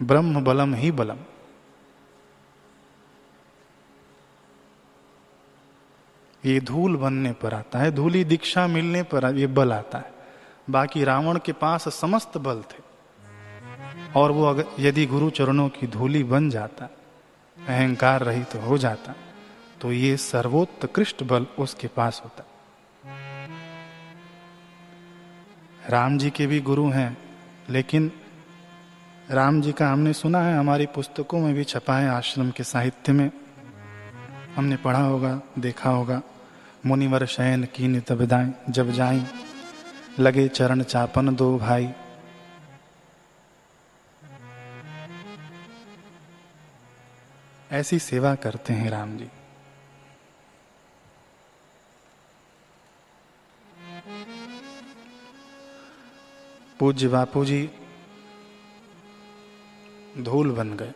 ब्रह्म 0.02 0.45
बलम 0.45 0.75
ही 0.75 0.90
बलम। 0.90 1.19
ये 6.45 6.61
धूल 6.61 6.97
बनने 6.97 7.33
पर 7.33 7.54
आता 7.54 7.78
है, 7.78 7.90
धूली 7.92 8.25
दीक्षा 8.25 8.66
मिलने 8.66 9.02
पर 9.02 9.35
ये 9.35 9.47
बल 9.47 9.73
आता 9.73 9.99
है। 9.99 10.20
बाकी 10.71 11.05
रावण 11.05 11.39
के 11.39 11.53
पास 11.53 11.89
समस्त 11.89 12.39
बल 12.39 12.62
थे। 12.62 12.83
और 14.17 14.33
वो 14.33 14.45
अगर 14.47 14.65
यदि 14.79 15.07
गुरु 15.07 15.31
चरणों 15.31 15.69
की 15.69 15.87
धूली 15.87 16.23
बन 16.25 16.50
जाता, 16.50 16.89
अहंकार 17.57 18.23
रहित 18.23 18.50
तो 18.50 18.61
हो 18.61 18.79
जाता 18.79 19.15
तो 19.81 19.93
ये 19.93 20.17
सर्वोत्कृष्ट 20.17 21.23
बल 21.23 21.47
उसके 21.59 21.89
पास 21.89 22.21
होता। 22.25 22.45
राम 25.89 26.19
जी 26.19 26.31
के 26.31 26.47
भी 26.47 26.61
गुरु 26.61 26.89
हैं, 26.91 27.17
लेकिन 27.71 28.11
राम 29.31 29.61
जी 29.62 29.73
का 29.73 29.89
हमने 29.89 30.12
सुना 30.12 30.41
है, 30.43 30.57
हमारी 30.59 30.87
पुस्तकों 30.87 31.39
में 31.39 31.55
भी 31.55 31.65
छपा 31.65 31.97
है 31.97 32.09
आश्रम 32.09 32.50
के 32.50 32.65
साहित्य 32.65 33.12
में। 33.12 33.31
हमने 34.57 34.77
पढ़ा 34.77 35.00
होगा, 35.00 35.41
देखा 35.59 35.91
होगा। 35.91 36.21
मुनिवर 36.87 37.27
शयन 37.27 37.65
की 37.65 37.89
नित 37.89 38.12
विदाएँ 38.12 38.53
जब 38.69 38.91
जाई 38.91 39.23
लगे 40.19 40.49
चरण 40.49 40.83
चापन 40.83 41.35
दो 41.35 41.59
भाई। 41.59 41.93
ऐसी 47.73 47.99
सेवा 47.99 48.35
करते 48.35 48.73
हैं 48.73 48.90
राम 48.90 49.17
जी। 49.17 49.29
पूज्य 56.79 57.09
बापू 57.09 57.45
जी 57.45 57.71
धूल 60.19 60.50
बन 60.50 60.76
गए। 60.76 60.93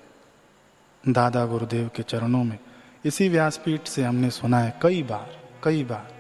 दादा 1.09 1.47
गुरुदेव 1.47 1.90
के 1.97 2.02
चरणों 2.02 2.44
में 2.44 2.59
इसी 3.04 3.28
व्यासपीठ 3.28 3.88
से 3.88 4.04
हमने 4.04 4.30
सुना 4.30 4.59
है 4.59 4.78
कई 4.83 5.02
बार 5.02 5.40
कई 5.64 5.85
बार। 5.85 6.14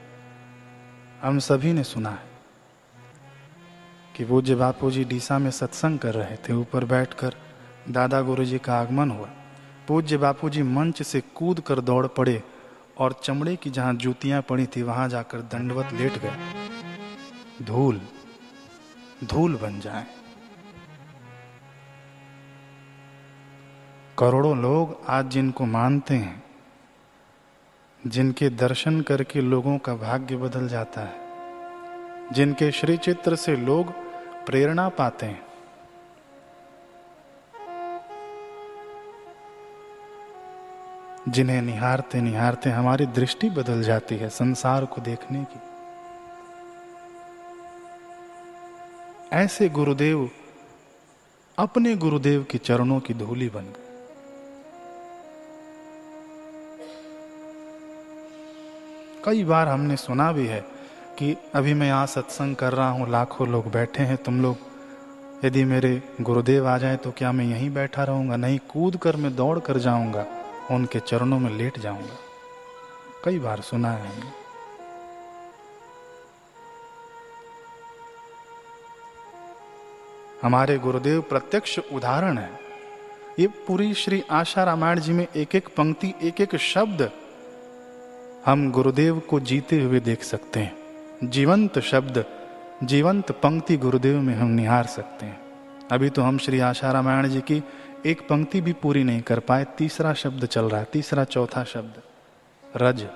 हम 1.22 1.38
सभी 1.38 1.72
ने 1.72 1.84
सुना 1.84 2.10
है। 2.10 2.33
कि 4.14 4.24
पूज्य 4.24 4.54
बापू 4.54 4.90
जी 4.90 5.04
डीसा 5.04 5.38
में 5.38 5.50
सत्संग 5.50 5.98
कर 5.98 6.14
रहे 6.14 6.36
थे, 6.38 6.52
ऊपर 6.52 6.84
बैठकर 6.84 7.34
दादा 7.90 8.20
गुरु 8.22 8.44
जी 8.44 8.58
का 8.58 8.74
आगमन 8.74 9.10
हुआ 9.10 9.28
पूज्य 9.88 10.16
बापू 10.16 10.48
जी 10.48 10.62
मंच 10.62 11.02
से 11.02 11.20
कूद 11.34 11.60
कर 11.60 11.80
दौड़ 11.80 12.06
पड़े 12.06 12.42
और 12.98 13.12
चमड़े 13.22 13.54
की 13.56 13.70
जहाँ 13.70 13.94
जूतियाँ 13.94 14.42
पड़ी 14.42 14.66
थी, 14.66 14.82
वहाँ 14.82 15.08
जाकर 15.08 15.40
दंडवत 15.52 15.92
लेट 15.92 16.18
गए। 16.18 17.64
धूल 17.64 18.00
धूल 19.24 19.54
बन 19.56 19.80
जाए। 19.80 20.06
करोड़ों 24.18 24.56
लोग 24.58 24.96
आज 25.08 25.30
जिनको 25.30 25.64
मानते 25.66 26.14
हैं, 26.14 26.42
जिनके 28.02 28.48
दर्शन 28.50 29.00
करके 29.00 29.40
लोगों 29.40 29.76
का 29.78 29.94
भाग्य 29.96 30.36
बदल 30.36 30.68
जाता 30.68 31.00
है, 31.00 32.32
जिनके 32.32 32.70
श्री 32.70 32.96
चित्र 32.96 33.36
से 33.36 33.56
लोग 33.56 33.92
प्रेरणा 34.46 34.88
पाते 34.88 35.26
हैं। 35.26 35.42
जिन्हें 41.28 41.62
निहारते 41.62 42.20
निहारते 42.20 42.70
हमारी 42.70 43.06
दृष्टि 43.06 43.50
बदल 43.50 43.82
जाती 43.82 44.16
है 44.16 44.28
संसार 44.28 44.84
को 44.84 45.00
देखने 45.00 45.44
की। 45.44 45.60
ऐसे 49.32 49.68
गुरुदेव 49.68 50.30
अपने 51.58 51.96
गुरुदेव 51.96 52.46
के 52.50 52.58
चरणों 52.58 53.00
की 53.00 53.14
धूली 53.14 53.48
बन 53.48 53.62
गए। 53.62 53.80
कई 59.24 59.44
बार 59.44 59.68
हमने 59.68 59.96
सुना 59.96 60.32
भी 60.32 60.46
है 60.46 60.73
कि 61.18 61.36
अभी 61.54 61.74
मैं 61.74 61.86
यहाँ 61.86 62.06
सत्संग 62.06 62.56
कर 62.56 62.72
रहा 62.72 62.88
हूँ, 62.90 63.10
लाखों 63.10 63.48
लोग 63.48 63.70
बैठे 63.72 64.02
हैं, 64.02 64.16
तुम 64.16 64.40
लोग 64.42 64.56
यदि 65.44 65.64
मेरे 65.64 66.02
गुरुदेव 66.20 66.66
आ 66.68 66.76
जाए 66.78 66.96
तो 66.96 67.10
क्या 67.10 67.32
मैं 67.32 67.44
यहीं 67.44 67.70
बैठा 67.70 68.04
रहूँगा? 68.04 68.36
नहीं 68.36 68.58
कूद 68.70 68.96
कर 68.96 69.16
मैं 69.16 69.34
दौड़ 69.36 69.58
कर 69.58 69.78
जाऊँगा, 69.78 70.26
उनके 70.70 71.00
चरणों 71.00 71.38
में 71.38 71.50
लेट 71.50 71.78
जाऊँगा। 71.78 72.16
कई 73.24 73.38
बार 73.38 73.60
सुना 73.60 73.90
है 73.90 74.08
हमने। 74.08 74.32
हमारे 80.42 80.78
गुरुदेव 80.78 81.20
प्रत्यक्ष 81.20 81.78
उदाहरण 81.92 82.38
है। 82.38 82.50
ये 83.38 83.46
पूरी 83.66 83.92
श्री 83.94 84.22
आशा 84.30 84.64
रामायण 84.64 85.00
जी 85.00 85.12
में 85.12 85.26
एक 85.26 85.54
एक 85.54 85.68
पंक्ति 85.68 86.14
एक 86.22 86.40
एक 86.40 86.56
शब्द 86.56 87.10
हम 88.46 88.70
गुरुदेव 88.70 89.18
को 89.20 89.40
जीते 89.40 89.80
हुए 89.80 90.00
देख 90.00 90.22
सकते 90.22 90.60
हैं। 90.60 90.83
जीवंत 91.24 91.78
शब्द, 91.78 92.24
जीवंत 92.82 93.30
पंक्ति 93.30 93.76
गुरुदेव 93.76 94.20
में 94.20 94.34
हम 94.34 94.48
निहार 94.48 94.86
सकते 94.86 95.26
हैं। 95.26 95.40
अभी 95.92 96.10
तो 96.10 96.22
हम 96.22 96.38
श्री 96.38 96.60
आशा 96.60 96.92
रामायण 96.92 97.28
जी 97.28 97.40
की 97.40 97.64
एक 98.06 98.20
पंक्ति 98.20 98.60
भी 98.60 98.72
पूरी 98.72 99.04
नहीं 99.04 99.22
कर 99.22 99.38
पाए। 99.38 99.66
तीसरा 99.78 100.14
शब्द 100.14 100.46
चल 100.46 100.64
रहा 100.64 100.80
है, 100.80 100.86
तीसरा 100.92 101.24
चौथा 101.24 101.64
शब्द, 101.64 101.94
रज। 102.82 103.06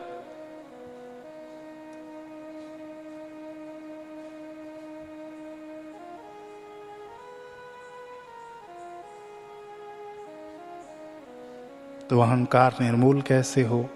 तो 12.11 12.21
अहंकार 12.21 12.75
निर्मूल 12.81 13.23
कैसे 13.23 13.63
हो? 13.63 13.89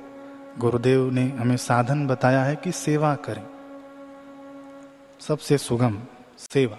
गुरुदेव 0.59 1.11
ने 1.11 1.29
हमें 1.29 1.57
साधन 1.57 2.07
बताया 2.07 2.43
है 2.45 2.57
कि 2.57 2.73
सेवा 2.73 3.15
करें। 3.15 3.47
सबसे 5.29 5.59
सुगम 5.59 6.03
सेवा। 6.39 6.79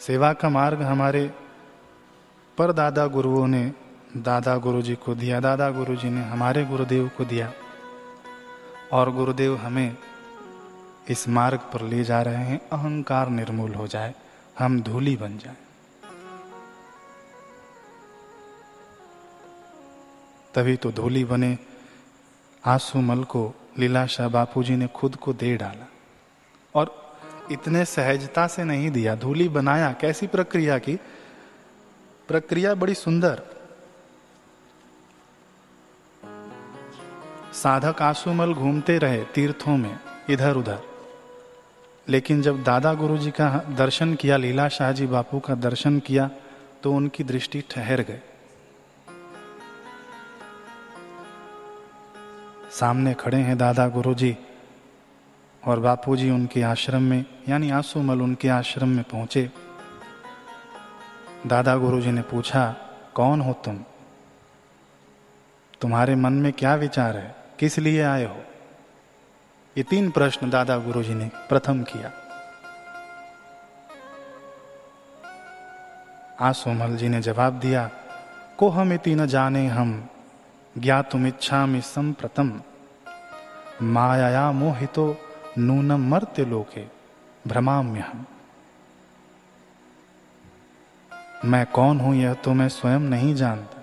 सेवा 0.00 0.32
का 0.32 0.48
मार्ग 0.48 0.82
हमारे 0.82 1.34
पर 2.58 2.72
दादा 2.72 3.06
गुरुओं 3.06 3.46
ने, 3.46 3.72
दादा 4.16 4.56
गुरु 4.56 4.82
जी 4.82 4.94
को 4.94 5.14
दिया, 5.14 5.40
दादा 5.40 5.70
गुरु 5.70 5.96
जी 5.96 6.10
ने 6.10 6.24
हमारे 6.24 6.64
गुरुदेव 6.64 7.10
को 7.18 7.24
दिया। 7.24 7.52
और 8.92 9.12
गुरुदेव 9.12 9.56
हमें 9.56 9.96
इस 11.08 11.28
मार्ग 11.28 11.58
पर 11.58 11.82
ले 11.82 12.04
जा 12.04 12.22
रहे 12.22 12.44
हैं, 12.44 12.68
अहंकार 12.68 13.28
निर्मूल 13.28 13.74
हो 13.74 13.86
जाए, 13.86 14.14
हम 14.58 14.82
धूली 14.82 15.16
बन 15.16 15.38
जाए। 15.38 15.56
तभी 20.54 20.76
तो 20.76 20.92
धूली 20.92 21.24
बने, 21.24 21.58
आँसू 22.66 23.00
मल 23.00 23.24
को 23.24 23.54
लीलाशाह 23.78 24.28
बापू 24.28 24.62
जी 24.62 24.76
ने 24.76 24.86
खुद 24.86 25.16
को 25.16 25.32
दे 25.32 25.56
डाला 25.56 25.86
और 26.74 27.16
इतने 27.52 27.84
सहजता 27.84 28.46
से 28.46 28.64
नहीं 28.64 28.90
दिया, 28.90 29.14
धूली 29.14 29.48
बनाया, 29.48 29.92
कैसी 29.92 30.26
प्रक्रिया 30.26 30.78
की? 30.78 30.98
प्रक्रिया 32.28 32.74
बड़ी 32.74 32.94
सुंदर। 32.94 33.42
साधक 37.52 38.02
आंसुमल 38.02 38.52
घूमते 38.54 38.98
रहे 38.98 39.24
तीर्थों 39.34 39.76
में 39.76 39.98
इधर 40.30 40.56
उधर 40.56 40.80
लेकिन 42.08 42.42
जब 42.42 42.62
दादा 42.62 42.92
गुरु 42.94 43.18
जी 43.18 43.30
का 43.30 43.48
दर्शन 43.78 44.14
किया 44.14 44.36
लीला 44.36 44.68
शाह 44.68 44.92
जी 44.92 45.06
बापू 45.06 45.38
का 45.38 45.54
दर्शन 45.54 45.98
किया 45.98 46.30
तो 46.82 46.92
उनकी 46.92 47.24
दृष्टि 47.24 47.60
ठहर 47.70 48.00
गए 48.00 48.20
सामने 52.72 53.14
खड़े 53.14 53.38
हैं 53.38 53.58
दादा 53.58 53.88
गुरु 53.88 54.14
जी 54.14 54.36
और 55.66 55.80
बापूजी 55.80 56.30
उनके 56.30 56.62
आश्रम 56.62 57.02
में, 57.02 57.24
यानी 57.48 57.70
आंसूमल 57.70 58.22
उनके 58.22 58.48
आश्रम 58.48 58.88
में 58.88 59.04
पहुँचे। 59.04 59.50
दादा 61.46 61.76
गुरुजी 61.76 62.10
ने 62.10 62.22
पूछा, 62.22 62.76
कौन 63.14 63.40
हो 63.40 63.52
तुम? 63.52 63.84
तुम्हारे 65.80 66.14
मन 66.14 66.32
में 66.32 66.52
क्या 66.52 66.74
विचार 66.74 67.16
है? 67.16 67.36
किस 67.58 67.78
लिए 67.78 68.02
आए 68.02 68.24
हो? 68.24 68.44
ये 69.76 69.82
तीन 69.82 70.10
प्रश्न 70.10 70.50
दादा 70.50 70.78
गुरुजी 70.78 71.14
ने 71.14 71.30
प्रथम 71.48 71.82
किया। 71.82 72.12
आसोमल 76.40 76.96
जी 76.96 77.08
ने 77.08 77.20
जवाब 77.20 77.52
दिया, 77.52 77.90
को 78.58 78.68
हम 78.68 78.92
इति 78.92 79.14
न 79.14 79.26
जाने 79.26 79.66
हम 79.66 80.08
ज्ञातुम 80.78 81.26
इच्छा 81.26 81.80
संप्रतम 81.80 82.60
माया 83.82 84.50
मोहितो 84.52 85.16
नूनम 85.58 86.08
मर्त्य 86.10 86.44
लोके 86.44 86.84
भ्रमाम्य 87.46 88.00
हम 88.00 88.24
मैं 91.44 91.66
कौन 91.66 92.00
हूँ, 92.00 92.14
यह 92.14 92.34
तो 92.34 92.52
मैं 92.54 92.68
स्वयं 92.68 93.00
नहीं 93.00 93.34
जानता। 93.34 93.82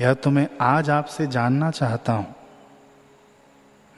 यह 0.00 0.14
तो 0.14 0.30
मैं 0.30 0.48
आज 0.60 0.90
आपसे 0.90 1.26
जानना 1.26 1.70
चाहता 1.70 2.12
हूँ। 2.12 2.34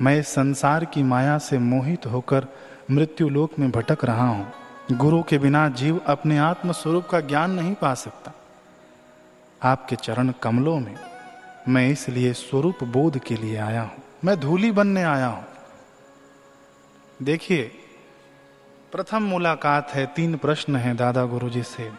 मैं 0.02 0.18
इस 0.18 0.28
संसार 0.28 0.84
की 0.84 1.02
माया 1.02 1.38
से 1.38 1.58
मोहित 1.58 2.06
होकर 2.06 2.46
मृत्यु 2.90 3.28
लोक 3.28 3.58
में 3.58 3.70
भटक 3.70 4.04
रहा 4.04 4.26
हूँ। 4.26 4.52
गुरु 4.92 5.22
के 5.22 5.38
बिना 5.38 5.68
जीव 5.68 6.00
अपने 6.06 6.38
आत्म 6.38 6.72
स्वरूप 6.72 7.06
का 7.06 7.20
ज्ञान 7.20 7.50
नहीं 7.50 7.74
पा 7.74 7.94
सकता। 7.94 8.32
आपके 9.62 9.96
चरण 9.96 10.32
कमलों 10.42 10.78
में 10.80 10.94
मैं 11.68 11.88
इसलिए 11.88 12.32
स्वरूप 12.32 12.84
बोध 12.84 13.18
के 13.18 13.36
लिए 13.36 13.56
आया 13.56 13.82
हूँ। 13.82 14.02
मैं 14.24 14.40
धूली 14.40 14.72
बनने 14.72 15.02
आया 15.02 15.26
हूँ। 15.26 15.44
देखिए, 17.22 17.62
प्रथम 18.92 19.22
मुलाकात 19.22 19.90
है, 19.90 20.06
तीन 20.06 20.36
प्रश्न 20.36 20.76
है 20.76 20.94
दादा 20.94 21.24
गुरु 21.24 21.50
जी 21.50 21.62
से। 21.62 21.92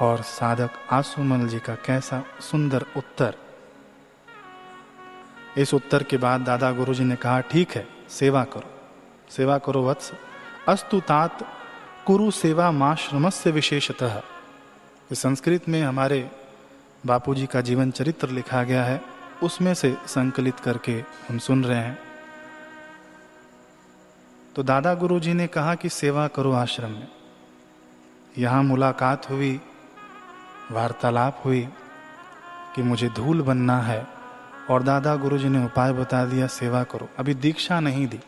और 0.00 0.22
साधक 0.22 0.70
आसुमल 0.92 1.48
जी 1.48 1.58
का 1.58 1.74
कैसा 1.74 2.24
सुंदर 2.40 2.84
उत्तर। 2.96 3.36
इस 5.58 5.74
उत्तर 5.74 6.02
के 6.02 6.16
बाद 6.16 6.40
दादा 6.40 6.72
गुरु 6.72 6.94
जी 6.94 7.04
ने 7.04 7.16
कहा, 7.16 7.40
ठीक 7.40 7.70
है, 7.70 7.88
सेवा 8.08 8.44
करो। 8.44 8.70
सेवा 9.30 9.58
करो 9.58 9.86
वत्स। 9.86 10.12
अस्तु 10.68 11.00
तात 11.00 11.38
कुरु 12.06 12.30
सेवा 12.30 12.70
माश्रम 12.70 13.30
से 13.30 13.50
विशेषतः 13.50 14.22
संस्कृत 15.12 15.68
में 15.68 15.82
हमारे 15.82 16.30
बापूजी 17.06 17.46
का 17.46 17.60
जीवन 17.60 17.90
चरित्र 17.90 18.28
लिखा 18.28 18.62
गया 18.62 18.84
है, 18.84 19.02
उसमें 19.42 19.74
से 19.74 19.96
संकलित 20.06 20.60
करके 20.60 21.04
हम 21.28 21.38
सुन 21.38 21.64
रहे 21.64 21.78
हैं। 21.78 21.98
तो 24.56 24.62
दादा 24.62 24.94
गुरु 24.94 25.20
जी 25.20 25.34
ने 25.34 25.46
कहा 25.46 25.74
कि 25.74 25.88
सेवा 25.88 26.28
करो 26.28 26.52
आश्रम 26.52 26.90
में। 26.90 27.08
यहाँ 28.38 28.62
मुलाकात 28.62 29.30
हुई, 29.30 29.60
वार्तालाप 30.72 31.42
हुई 31.44 31.68
कि 32.76 32.82
मुझे 32.82 33.08
धूल 33.08 33.42
बनना 33.42 33.80
है 33.80 34.06
और 34.70 34.82
दादा 34.82 35.16
गुरु 35.16 35.38
जी 35.38 35.48
ने 35.48 35.64
उपाय 35.64 35.92
बता 35.92 36.24
दिया, 36.24 36.46
सेवा 36.46 36.82
करो। 36.82 37.08
अभी 37.18 37.34
दीक्षा 37.34 37.80
नहीं 37.80 38.06
दी। 38.06 38.20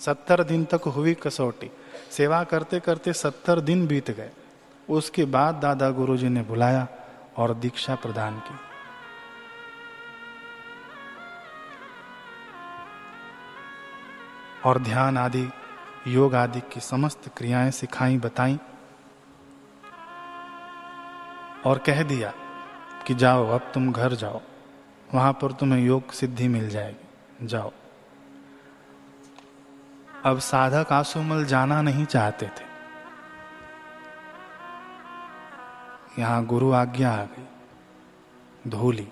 सत्तर 0.00 0.44
दिन 0.44 0.64
तक 0.64 0.80
हुई 0.82 1.14
कसौटी। 1.14 1.70
सेवा 2.10 2.44
करते 2.44 2.80
करते 2.80 3.12
सत्तर 3.12 3.60
दिन 3.60 3.86
बीत 3.86 4.10
गए। 4.10 4.30
उसके 4.90 5.24
बाद 5.24 5.54
दादा 5.54 5.90
गुरु 5.90 6.16
जी 6.16 6.28
ने 6.28 6.42
बुलाया 6.42 6.88
और 7.36 7.54
दीक्षा 7.54 7.94
प्रदान 7.94 8.38
की। 8.38 8.54
और 14.64 14.78
ध्यान 14.78 15.18
आदि, 15.18 15.50
योग 16.06 16.34
आदि 16.34 16.60
की 16.60 16.80
समस्त 16.80 17.30
क्रियाएँ 17.36 17.70
सिखाई, 17.70 18.18
बताई। 18.18 18.60
और 21.66 21.78
कह 21.78 22.02
दिया 22.02 22.32
कि 23.06 23.14
जाओ, 23.14 23.48
अब 23.48 23.70
तुम 23.74 23.92
घर 23.92 24.12
जाओ। 24.12 24.40
वहाँ 25.14 25.32
पर 25.32 25.52
तुम्हें 25.52 25.86
योग 25.86 26.12
सिद्धि 26.12 26.48
मिल 26.48 26.68
जाएगी। 26.68 27.46
जाओ। 27.46 27.72
अब 30.24 30.38
साधक 30.38 30.86
आसुमल 30.92 31.44
जाना 31.44 31.82
नहीं 31.82 32.06
चाहते 32.06 32.46
थे। 32.46 32.71
यहाँ 36.18 36.44
गुरु 36.44 36.72
आज्ञा 36.72 37.10
आ 37.10 37.24
गई। 37.24 37.46
धोली 38.70 39.08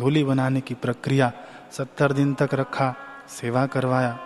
धोली 0.00 0.24
बनाने 0.24 0.60
की 0.60 0.74
प्रक्रिया 0.74 1.32
सत्तर 1.72 2.12
दिन 2.12 2.34
तक 2.34 2.48
रखा, 2.54 2.94
सेवा 3.28 3.66
करवाया। 3.66 4.18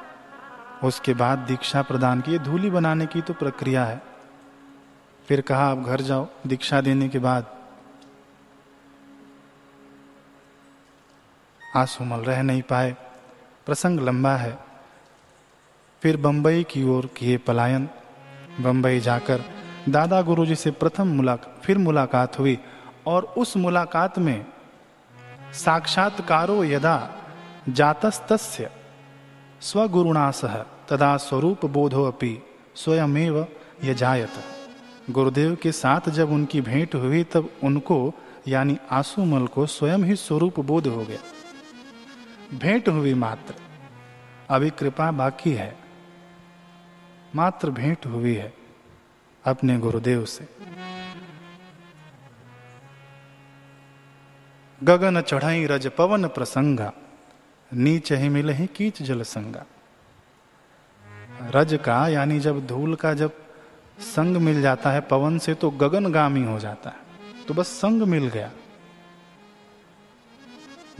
उसके 0.84 1.14
बाद 1.14 1.38
दीक्षा 1.38 1.82
प्रदान 1.82 2.20
की। 2.20 2.38
धूली 2.38 2.70
बनाने 2.70 3.06
की 3.06 3.20
तो 3.20 3.32
प्रक्रिया 3.32 3.84
है। 3.84 4.02
फिर 5.28 5.40
कहा, 5.40 5.64
आप 5.64 5.78
घर 5.78 6.00
जाओ। 6.00 6.28
दीक्षा 6.46 6.80
देने 6.80 7.08
के 7.08 7.18
बाद 7.18 7.58
आसुमल 11.76 12.20
रह 12.20 12.42
नहीं 12.42 12.62
पाए। 12.62 12.96
प्रसंग 13.66 14.00
लंबा 14.00 14.36
है। 14.36 14.58
फिर 16.02 16.16
बंबई 16.16 16.64
की 16.64 16.82
ओर 16.84 17.06
किए 17.06 17.36
पलायन। 17.36 17.88
बंबई 18.60 19.00
जाकर 19.00 19.63
दादा 19.88 20.22
गुरुजी 20.22 20.54
से 20.54 20.70
प्रथम 20.70 21.06
मुलाकात 21.06 21.62
फिर 21.62 21.78
मुलाकात 21.78 22.38
हुई 22.38 22.58
और 23.06 23.22
उस 23.22 23.56
मुलाकात 23.56 24.18
में 24.18 24.46
साक्षात्कारो 25.52 26.64
यदा 26.64 27.10
जातस्तस्य 27.68 28.70
स्वगुरुणा 29.60 30.30
सह 30.30 30.56
तदा 30.58 31.16
स्वरूप 31.16 31.64
बोधो 31.64 32.04
अपि 32.04 32.42
स्वयमेव 32.74 33.46
यजायत। 33.84 34.30
गुरुदेव 35.10 35.56
के 35.62 35.72
साथ 35.72 36.08
जब 36.08 36.30
उनकी 36.30 36.60
भेंट 36.60 36.94
हुई 36.94 37.24
तब 37.24 37.50
उनको, 37.64 38.14
यानी 38.48 38.78
आंसूमल 38.90 39.46
को 39.46 39.66
स्वयं 39.66 39.98
ही 39.98 40.16
स्वरूप 40.16 40.60
बोध 40.60 40.86
हो 40.86 41.04
गया। 41.04 41.18
भेंट 42.58 42.88
हुई 42.88 43.14
मात्र। 43.14 43.54
अभी 44.50 44.70
कृपा 44.70 45.10
बाकी 45.10 45.52
है। 45.52 45.76
मात्र 47.36 47.70
भेंट 47.70 48.06
हुई 48.06 48.34
है। 48.34 48.63
अपने 49.44 49.78
गुरुदेव 49.78 50.24
से। 50.24 50.46
गगन 54.80 55.20
चढ़ाई 55.20 55.66
रज 55.66 55.86
पवन 55.88 56.28
प्रसंगा, 56.28 56.92
नीच 57.70 58.12
ही 58.12 58.28
मिले 58.28 58.52
ही 58.52 58.66
कीच 58.66 59.02
जल 59.02 59.22
संगा। 59.24 59.64
रज 61.54 61.78
का 61.84 61.96
यानी 62.08 62.38
जब 62.40 62.66
धूल 62.66 62.94
का 62.94 63.12
जब 63.14 63.32
संग 64.06 64.36
मिल 64.38 64.60
जाता 64.62 64.90
है 64.90 65.00
पवन 65.00 65.38
से 65.38 65.54
तो 65.54 65.70
गगनगामी 65.72 66.44
हो 66.44 66.58
जाता 66.58 66.90
है 66.90 67.44
तो 67.46 67.54
बस 67.54 67.68
संग 67.80 68.02
मिल 68.04 68.26
गया। 68.28 68.50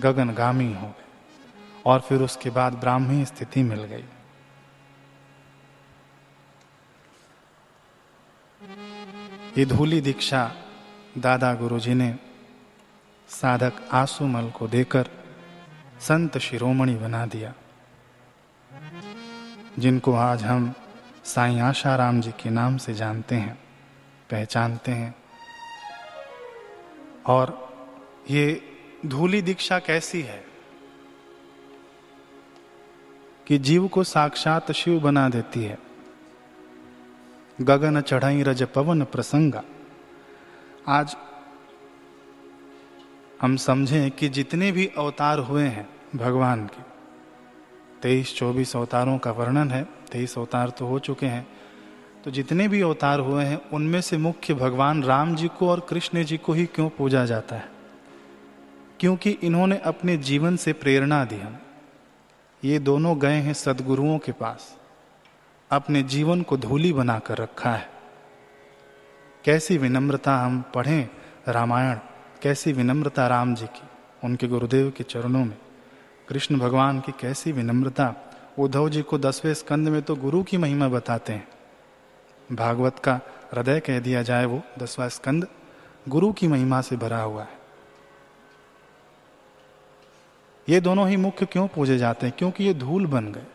गगनगामी 0.01 0.73
हो 0.73 0.87
गए 0.89 1.03
और 1.87 2.01
फिर 2.01 2.23
उसके 2.23 2.51
बाद 2.51 2.75
ब्राह्मी 2.75 3.25
स्थिति 3.25 3.63
मिल 3.63 3.83
गई। 3.85 4.05
ये 9.59 9.65
धूली 9.65 10.01
दीक्षा 10.01 10.53
दादा 11.19 11.55
गुरुजी 11.55 11.95
ने 11.95 12.19
साधक 13.29 13.73
आसुमल 13.93 14.51
को 14.51 14.69
देकर 14.69 15.09
संत 16.01 16.39
शिरोमणि 16.39 16.95
बना 16.95 17.27
दिया। 17.27 17.55
जिनको 19.79 20.15
आज 20.15 20.43
हम 20.43 20.75
साई 21.25 21.59
आशाराम 21.59 22.21
जी 22.21 22.31
के 22.31 22.51
नाम 22.51 22.77
से 22.77 22.95
जानते 22.95 23.35
हैं, 23.35 23.55
पहचानते 24.31 24.93
हैं। 24.93 25.15
और 27.27 27.75
ये 28.31 28.63
धूली 29.07 29.43
दीक्षा 29.43 29.79
कैसी 29.79 30.23
है 30.23 30.45
कि 33.47 33.59
जीव 33.59 33.89
को 33.89 34.05
साक्षात 34.05 34.73
शिव 34.73 35.01
बना 35.01 35.29
देती 35.29 35.65
है। 35.65 35.94
गगन 37.59 38.01
चढ़ाई 38.01 38.43
रज 38.43 38.63
पवन 38.65 39.03
प्रसंगा। 39.05 39.63
आज 40.89 41.17
हम 43.43 43.57
समझें 43.57 44.11
कि 44.11 44.29
जितने 44.29 44.71
भी 44.73 44.87
अवतार 44.99 45.39
हुए 45.39 45.63
हैं 45.63 45.89
भगवान 46.17 46.67
के, 46.67 46.83
तेईस, 48.03 48.37
चौबीस 48.37 48.77
अवतारों 48.77 49.19
का 49.19 49.31
वर्णन 49.31 49.71
है, 49.71 49.83
तेईस 50.13 50.37
अवतार 50.39 50.71
तो 50.71 50.87
हो 50.87 50.99
चुके 50.99 51.27
हैं 51.27 51.47
तो 52.25 52.31
जितने 52.31 52.69
भी 52.69 52.81
अवतार 52.81 53.21
हुए 53.21 53.45
हैं, 53.45 53.61
उनमें 53.71 54.01
से 54.01 54.17
मुख्य 54.17 54.55
भगवान 54.55 55.03
राम 55.03 55.35
जी 55.35 55.49
को 55.49 55.69
और 55.69 55.81
कृष्ण 55.81 56.25
जी 56.25 56.37
को 56.37 56.53
ही 56.53 56.67
क्यों 56.67 56.89
पूजा 56.89 57.25
जाता 57.27 57.57
है? 57.57 57.69
क्योंकि 59.01 59.31
इन्होंने 59.31 59.79
अपने 59.79 60.17
जीवन 60.17 60.57
से 60.57 60.73
प्रेरणा 60.73 61.25
दी 61.25 61.37
हम। 61.37 61.59
ये 62.65 62.79
दोनों 62.79 63.21
गए 63.21 63.41
हैं 63.41 63.55
सदगुरुओं 63.55 64.19
के 64.19 64.33
पास। 64.33 64.77
अपने 65.71 66.03
जीवन 66.03 66.43
को 66.43 66.57
धूली 66.57 66.93
बनाकर 66.93 67.39
रखा 67.39 67.71
है। 67.71 67.91
कैसी 69.45 69.79
विनम्रता 69.79 70.37
हम 70.37 70.65
पढ़ें 70.75 71.09
रामायण, 71.49 71.99
कैसी 72.43 72.73
विनम्रता 72.73 73.27
राम 73.27 73.55
जी 73.55 73.67
की, 73.67 73.89
उनके 74.25 74.49
गुरुदेव 74.49 74.91
के 74.91 75.05
चरणों 75.05 75.45
में। 75.45 75.59
कृष्ण 76.29 76.59
भगवान 76.59 77.01
की 77.01 77.13
कैसी 77.13 77.53
विनम्रता, 77.53 78.15
उद्धव 78.59 78.89
जी 78.89 79.03
को 79.03 79.19
दसवें 79.19 79.55
स्कंद 79.55 79.89
में 79.89 80.03
तो 80.03 80.17
गुरु 80.17 80.43
की 80.43 80.57
महिमा 80.57 80.89
बताते 80.89 81.33
हैं। 81.33 81.49
भागवत 82.53 82.99
का 82.99 83.21
हृदय 83.55 83.81
कह 83.81 84.01
दिया 84.01 84.23
जाए 84.23 84.45
वो 84.45 84.63
दसवा 84.79 85.09
स्कंद, 85.09 85.49
गुरु 86.09 86.33
की 86.33 86.49
महिमा 86.49 86.81
से 86.81 86.97
भरा 86.97 87.21
हुआ 87.21 87.43
है। 87.43 87.65
ये 90.69 90.81
दोनों 90.81 91.09
ही 91.09 91.17
मुख्य 91.17 91.47
क्यों 91.47 91.69
पूजे 91.69 91.99
जाते 91.99 92.27
हैं? 92.27 92.35
क्योंकि 92.39 92.65
ये 92.65 92.75
धूल 92.75 93.07
बन 93.07 93.33
गए। 93.33 93.47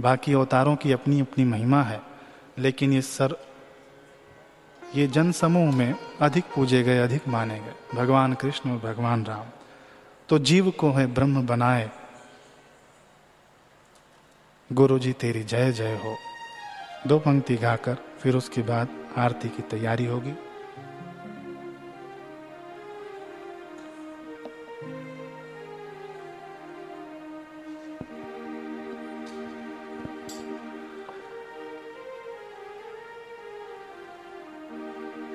बाकी 0.00 0.32
अवतारों 0.32 0.76
की 0.76 0.92
अपनी 0.92 1.20
अपनी 1.20 1.44
महिमा 1.44 1.82
है, 1.82 2.02
लेकिन 2.58 2.92
ये 2.92 3.02
सर, 3.02 3.46
ये 4.94 5.06
जन 5.06 5.32
समूह 5.32 5.76
में 5.76 5.94
अधिक 6.20 6.44
पूजे 6.44 6.82
गए, 6.82 6.98
अधिक 6.98 7.28
माने 7.28 7.60
गए। 7.60 7.74
भगवान 7.94 8.34
कृष्ण 8.34 8.70
और 8.70 8.78
भगवान 8.78 9.26
राम। 9.26 9.44
तो 10.28 10.38
जीव 10.38 10.70
को 10.70 10.92
है 10.92 11.06
ब्रह्म 11.06 11.46
बनाए। 11.46 11.90
गुरु 14.72 14.98
जी 14.98 15.12
तेरी 15.12 15.42
जय 15.42 15.72
जय 15.72 15.96
हो। 15.96 16.16
दो 17.06 17.18
पंक्ति 17.18 17.56
गाकर, 17.56 17.94
फिर 17.94 18.36
उसके 18.36 18.62
बाद 18.62 18.88
आरती 19.16 19.48
की 19.48 19.62
तैयारी 19.62 20.06
होगी। 20.06 20.32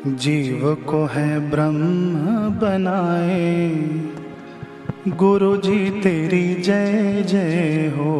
जीव 0.07 0.75
को 0.75 1.05
है 1.05 1.49
ब्रह्म 1.49 2.13
बनाए। 2.49 3.69
गुरु 5.07 5.57
जी 5.57 5.89
तेरी 5.89 6.53
जय 6.61 7.23
जय 7.27 7.93
हो। 7.97 8.11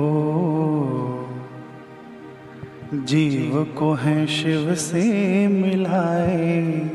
जीव 2.94 3.68
को 3.78 3.94
है 3.94 4.28
शिव 4.28 4.76
से 4.76 5.48
मिलाए। 5.48 6.90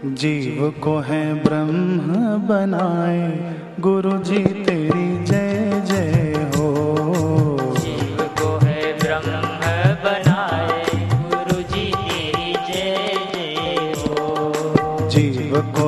जीव 0.05 0.73
को 0.83 0.97
है 0.97 1.43
ब्रह्म 1.43 1.97
बनाए। 2.47 3.55
गुरु 3.79 4.17
जी 4.17 4.39
तेरी 4.39 5.14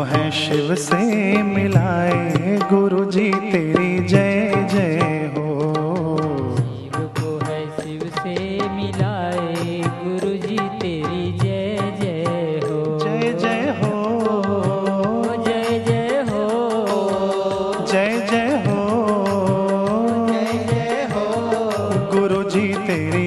है 0.03 0.31
शिव 0.31 0.75
से 0.75 1.43
मिलाए 1.43 2.59
गुरु 2.73 3.05
जी 3.11 3.31
तेरी 3.33 3.99
जय 3.99 4.67
जय 4.73 5.31
हो। 5.35 5.45
शिव 6.57 6.97
को 7.19 7.45
है 7.45 7.65
शिव 7.65 8.11
से 8.17 8.35
मिलाए 8.69 9.81
गुरु 9.83 10.33
जी 10.47 10.57
तेरी 10.57 11.31
जय 11.37 11.77
जय 12.01 12.59
हो। 12.63 12.99
जय 12.99 13.33
जय 13.33 13.79
हो। 13.81 13.93
जय 15.45 15.83
जय 15.87 16.25
हो। 16.29 16.43
जय 17.91 18.27
जय 18.31 18.63
हो। 18.67 18.81
जय 20.27 20.65
जय 20.71 21.07
हो। 21.11 21.25
गुरु 22.19 22.49
जी 22.49 22.73
तेरी 22.73 23.26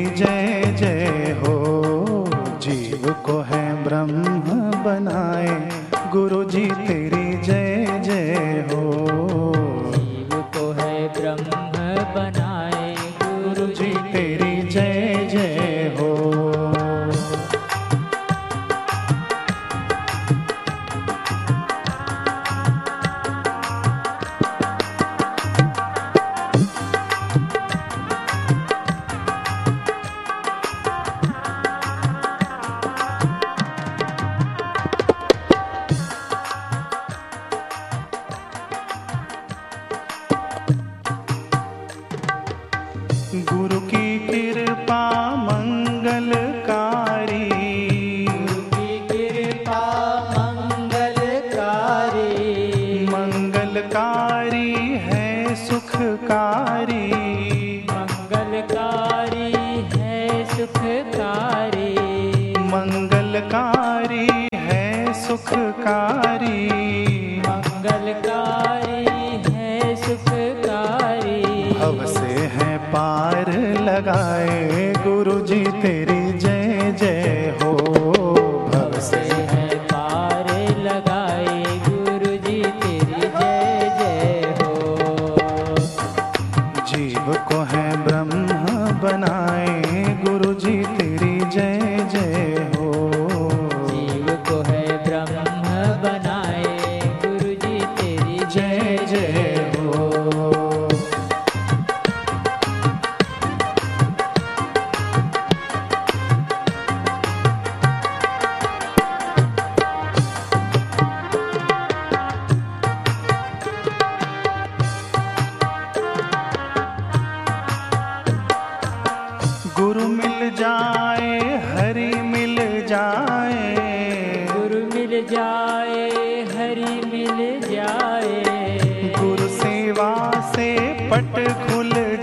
सुखकारी। 65.31 66.80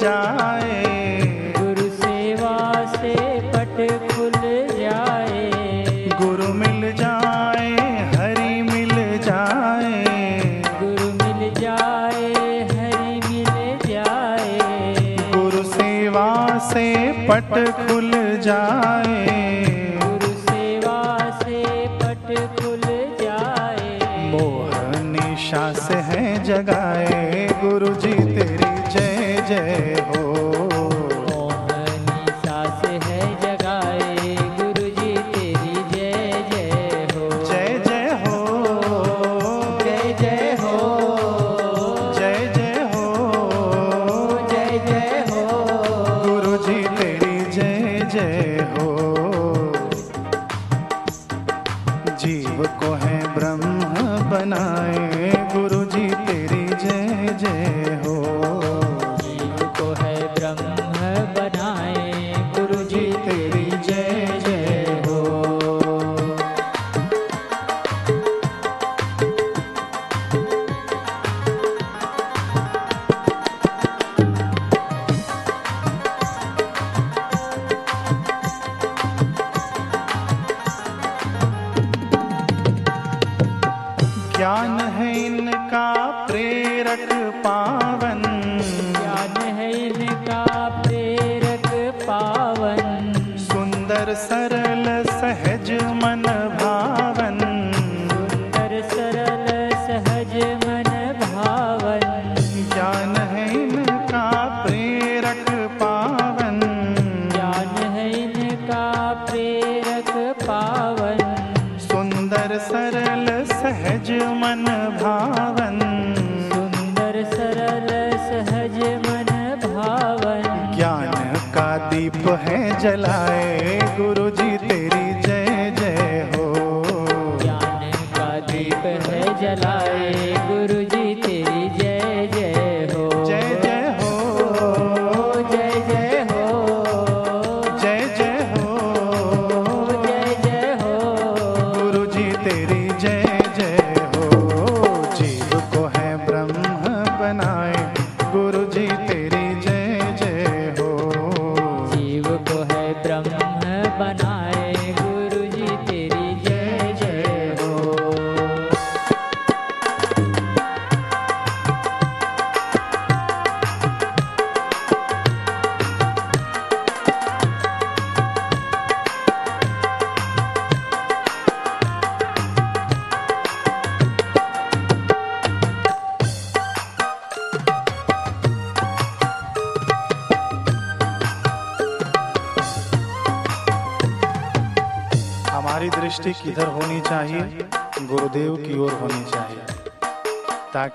जाए। 0.08 1.54
गुरु 1.58 1.88
सेवा 2.02 2.58
से 2.94 3.14
पट 3.54 3.78
खुल 4.12 4.36
जाए। 4.78 5.42
गुरु 6.22 6.48
मिल 6.54 6.92
जाए 6.94 7.72
हरि 8.16 8.62
मिल 8.62 8.96
जाए। 9.26 10.04
गुरु 10.82 11.08
मिल 11.14 11.42
जाए 11.60 12.30
हरि 12.72 13.14
मिल 13.28 13.52
जाए। 13.88 15.16
गुरु 15.36 15.64
सेवा 15.72 16.28
से 16.70 16.86
पट 17.30 17.54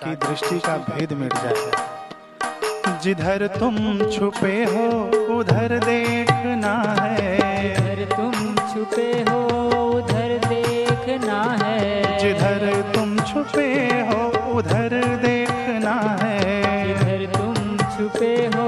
ताकि 0.02 0.26
दृष्टि 0.26 0.58
का 0.60 0.76
भेद 0.78 1.12
मिट 1.12 1.34
जाए 1.34 2.98
जिधर 3.02 3.46
तुम 3.58 3.76
छुपे 4.10 4.54
हो 4.64 4.86
उधर 5.34 5.78
देखना 5.78 6.72
है। 6.98 7.36
जिधर 7.38 8.00
तुम 8.14 8.34
छुपे 8.72 9.06
हो 9.28 9.38
उधर 9.90 10.30
देखना 10.48 11.38
है। 11.62 12.18
जिधर 12.18 12.64
तुम 12.94 13.16
छुपे 13.20 13.68
हो 14.10 14.20
उधर 14.58 14.92
देखना 15.22 15.94
है। 16.22 16.38
जिधर 16.86 17.26
तुम 17.36 17.54
छुपे 17.96 18.34
हो 18.56 18.66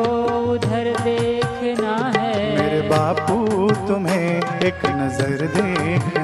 उधर 0.52 0.92
देखना 1.02 1.96
है। 2.16 2.32
मेरे 2.58 2.80
बापू 2.88 3.36
तुम्हें 3.88 4.60
एक 4.68 4.86
नज़र 4.86 5.46
देखना 5.56 6.23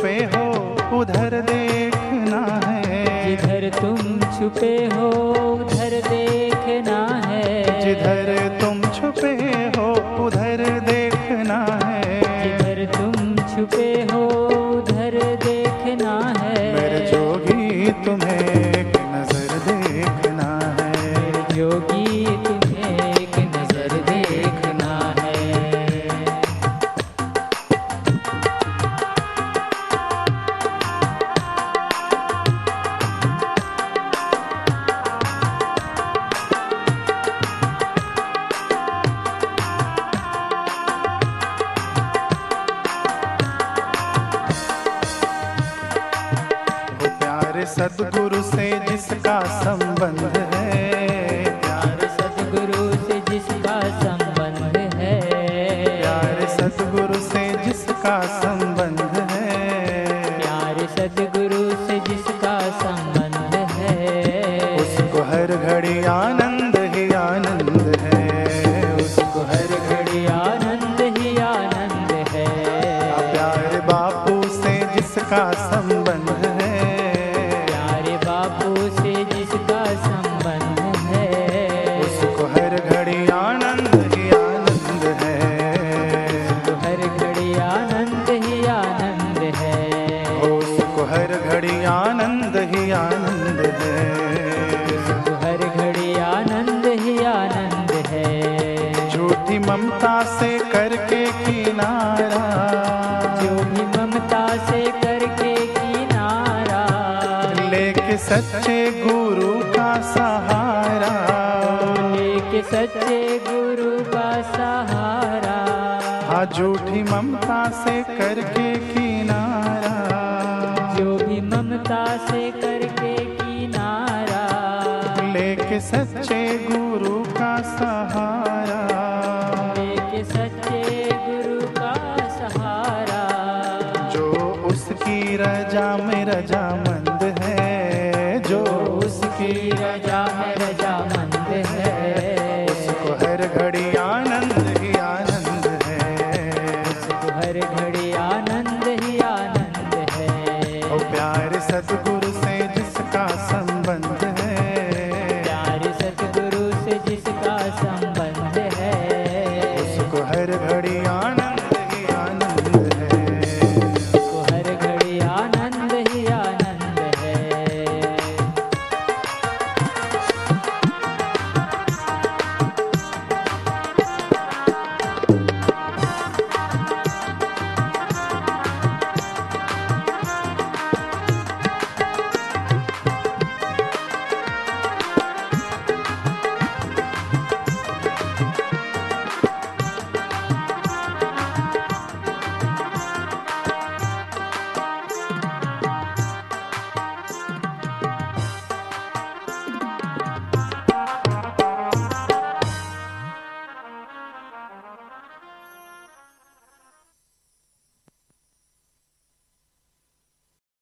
छुपे 0.00 0.18
हो 0.32 0.98
उधर 0.98 1.34
देखना 1.42 2.38
है। 2.64 3.00
जिधर 3.26 3.68
तुम 3.80 3.98
छुपे 4.36 4.72
हो 4.92 5.08
उधर 5.52 5.96
देखना 6.08 7.00
है। 7.26 7.44
जिधर 7.80 8.30
तुम 8.60 8.80
छुपे 8.96 9.34
हो 9.76 9.92
उधर 10.26 10.64
देखना 10.88 11.58
है 11.66 11.79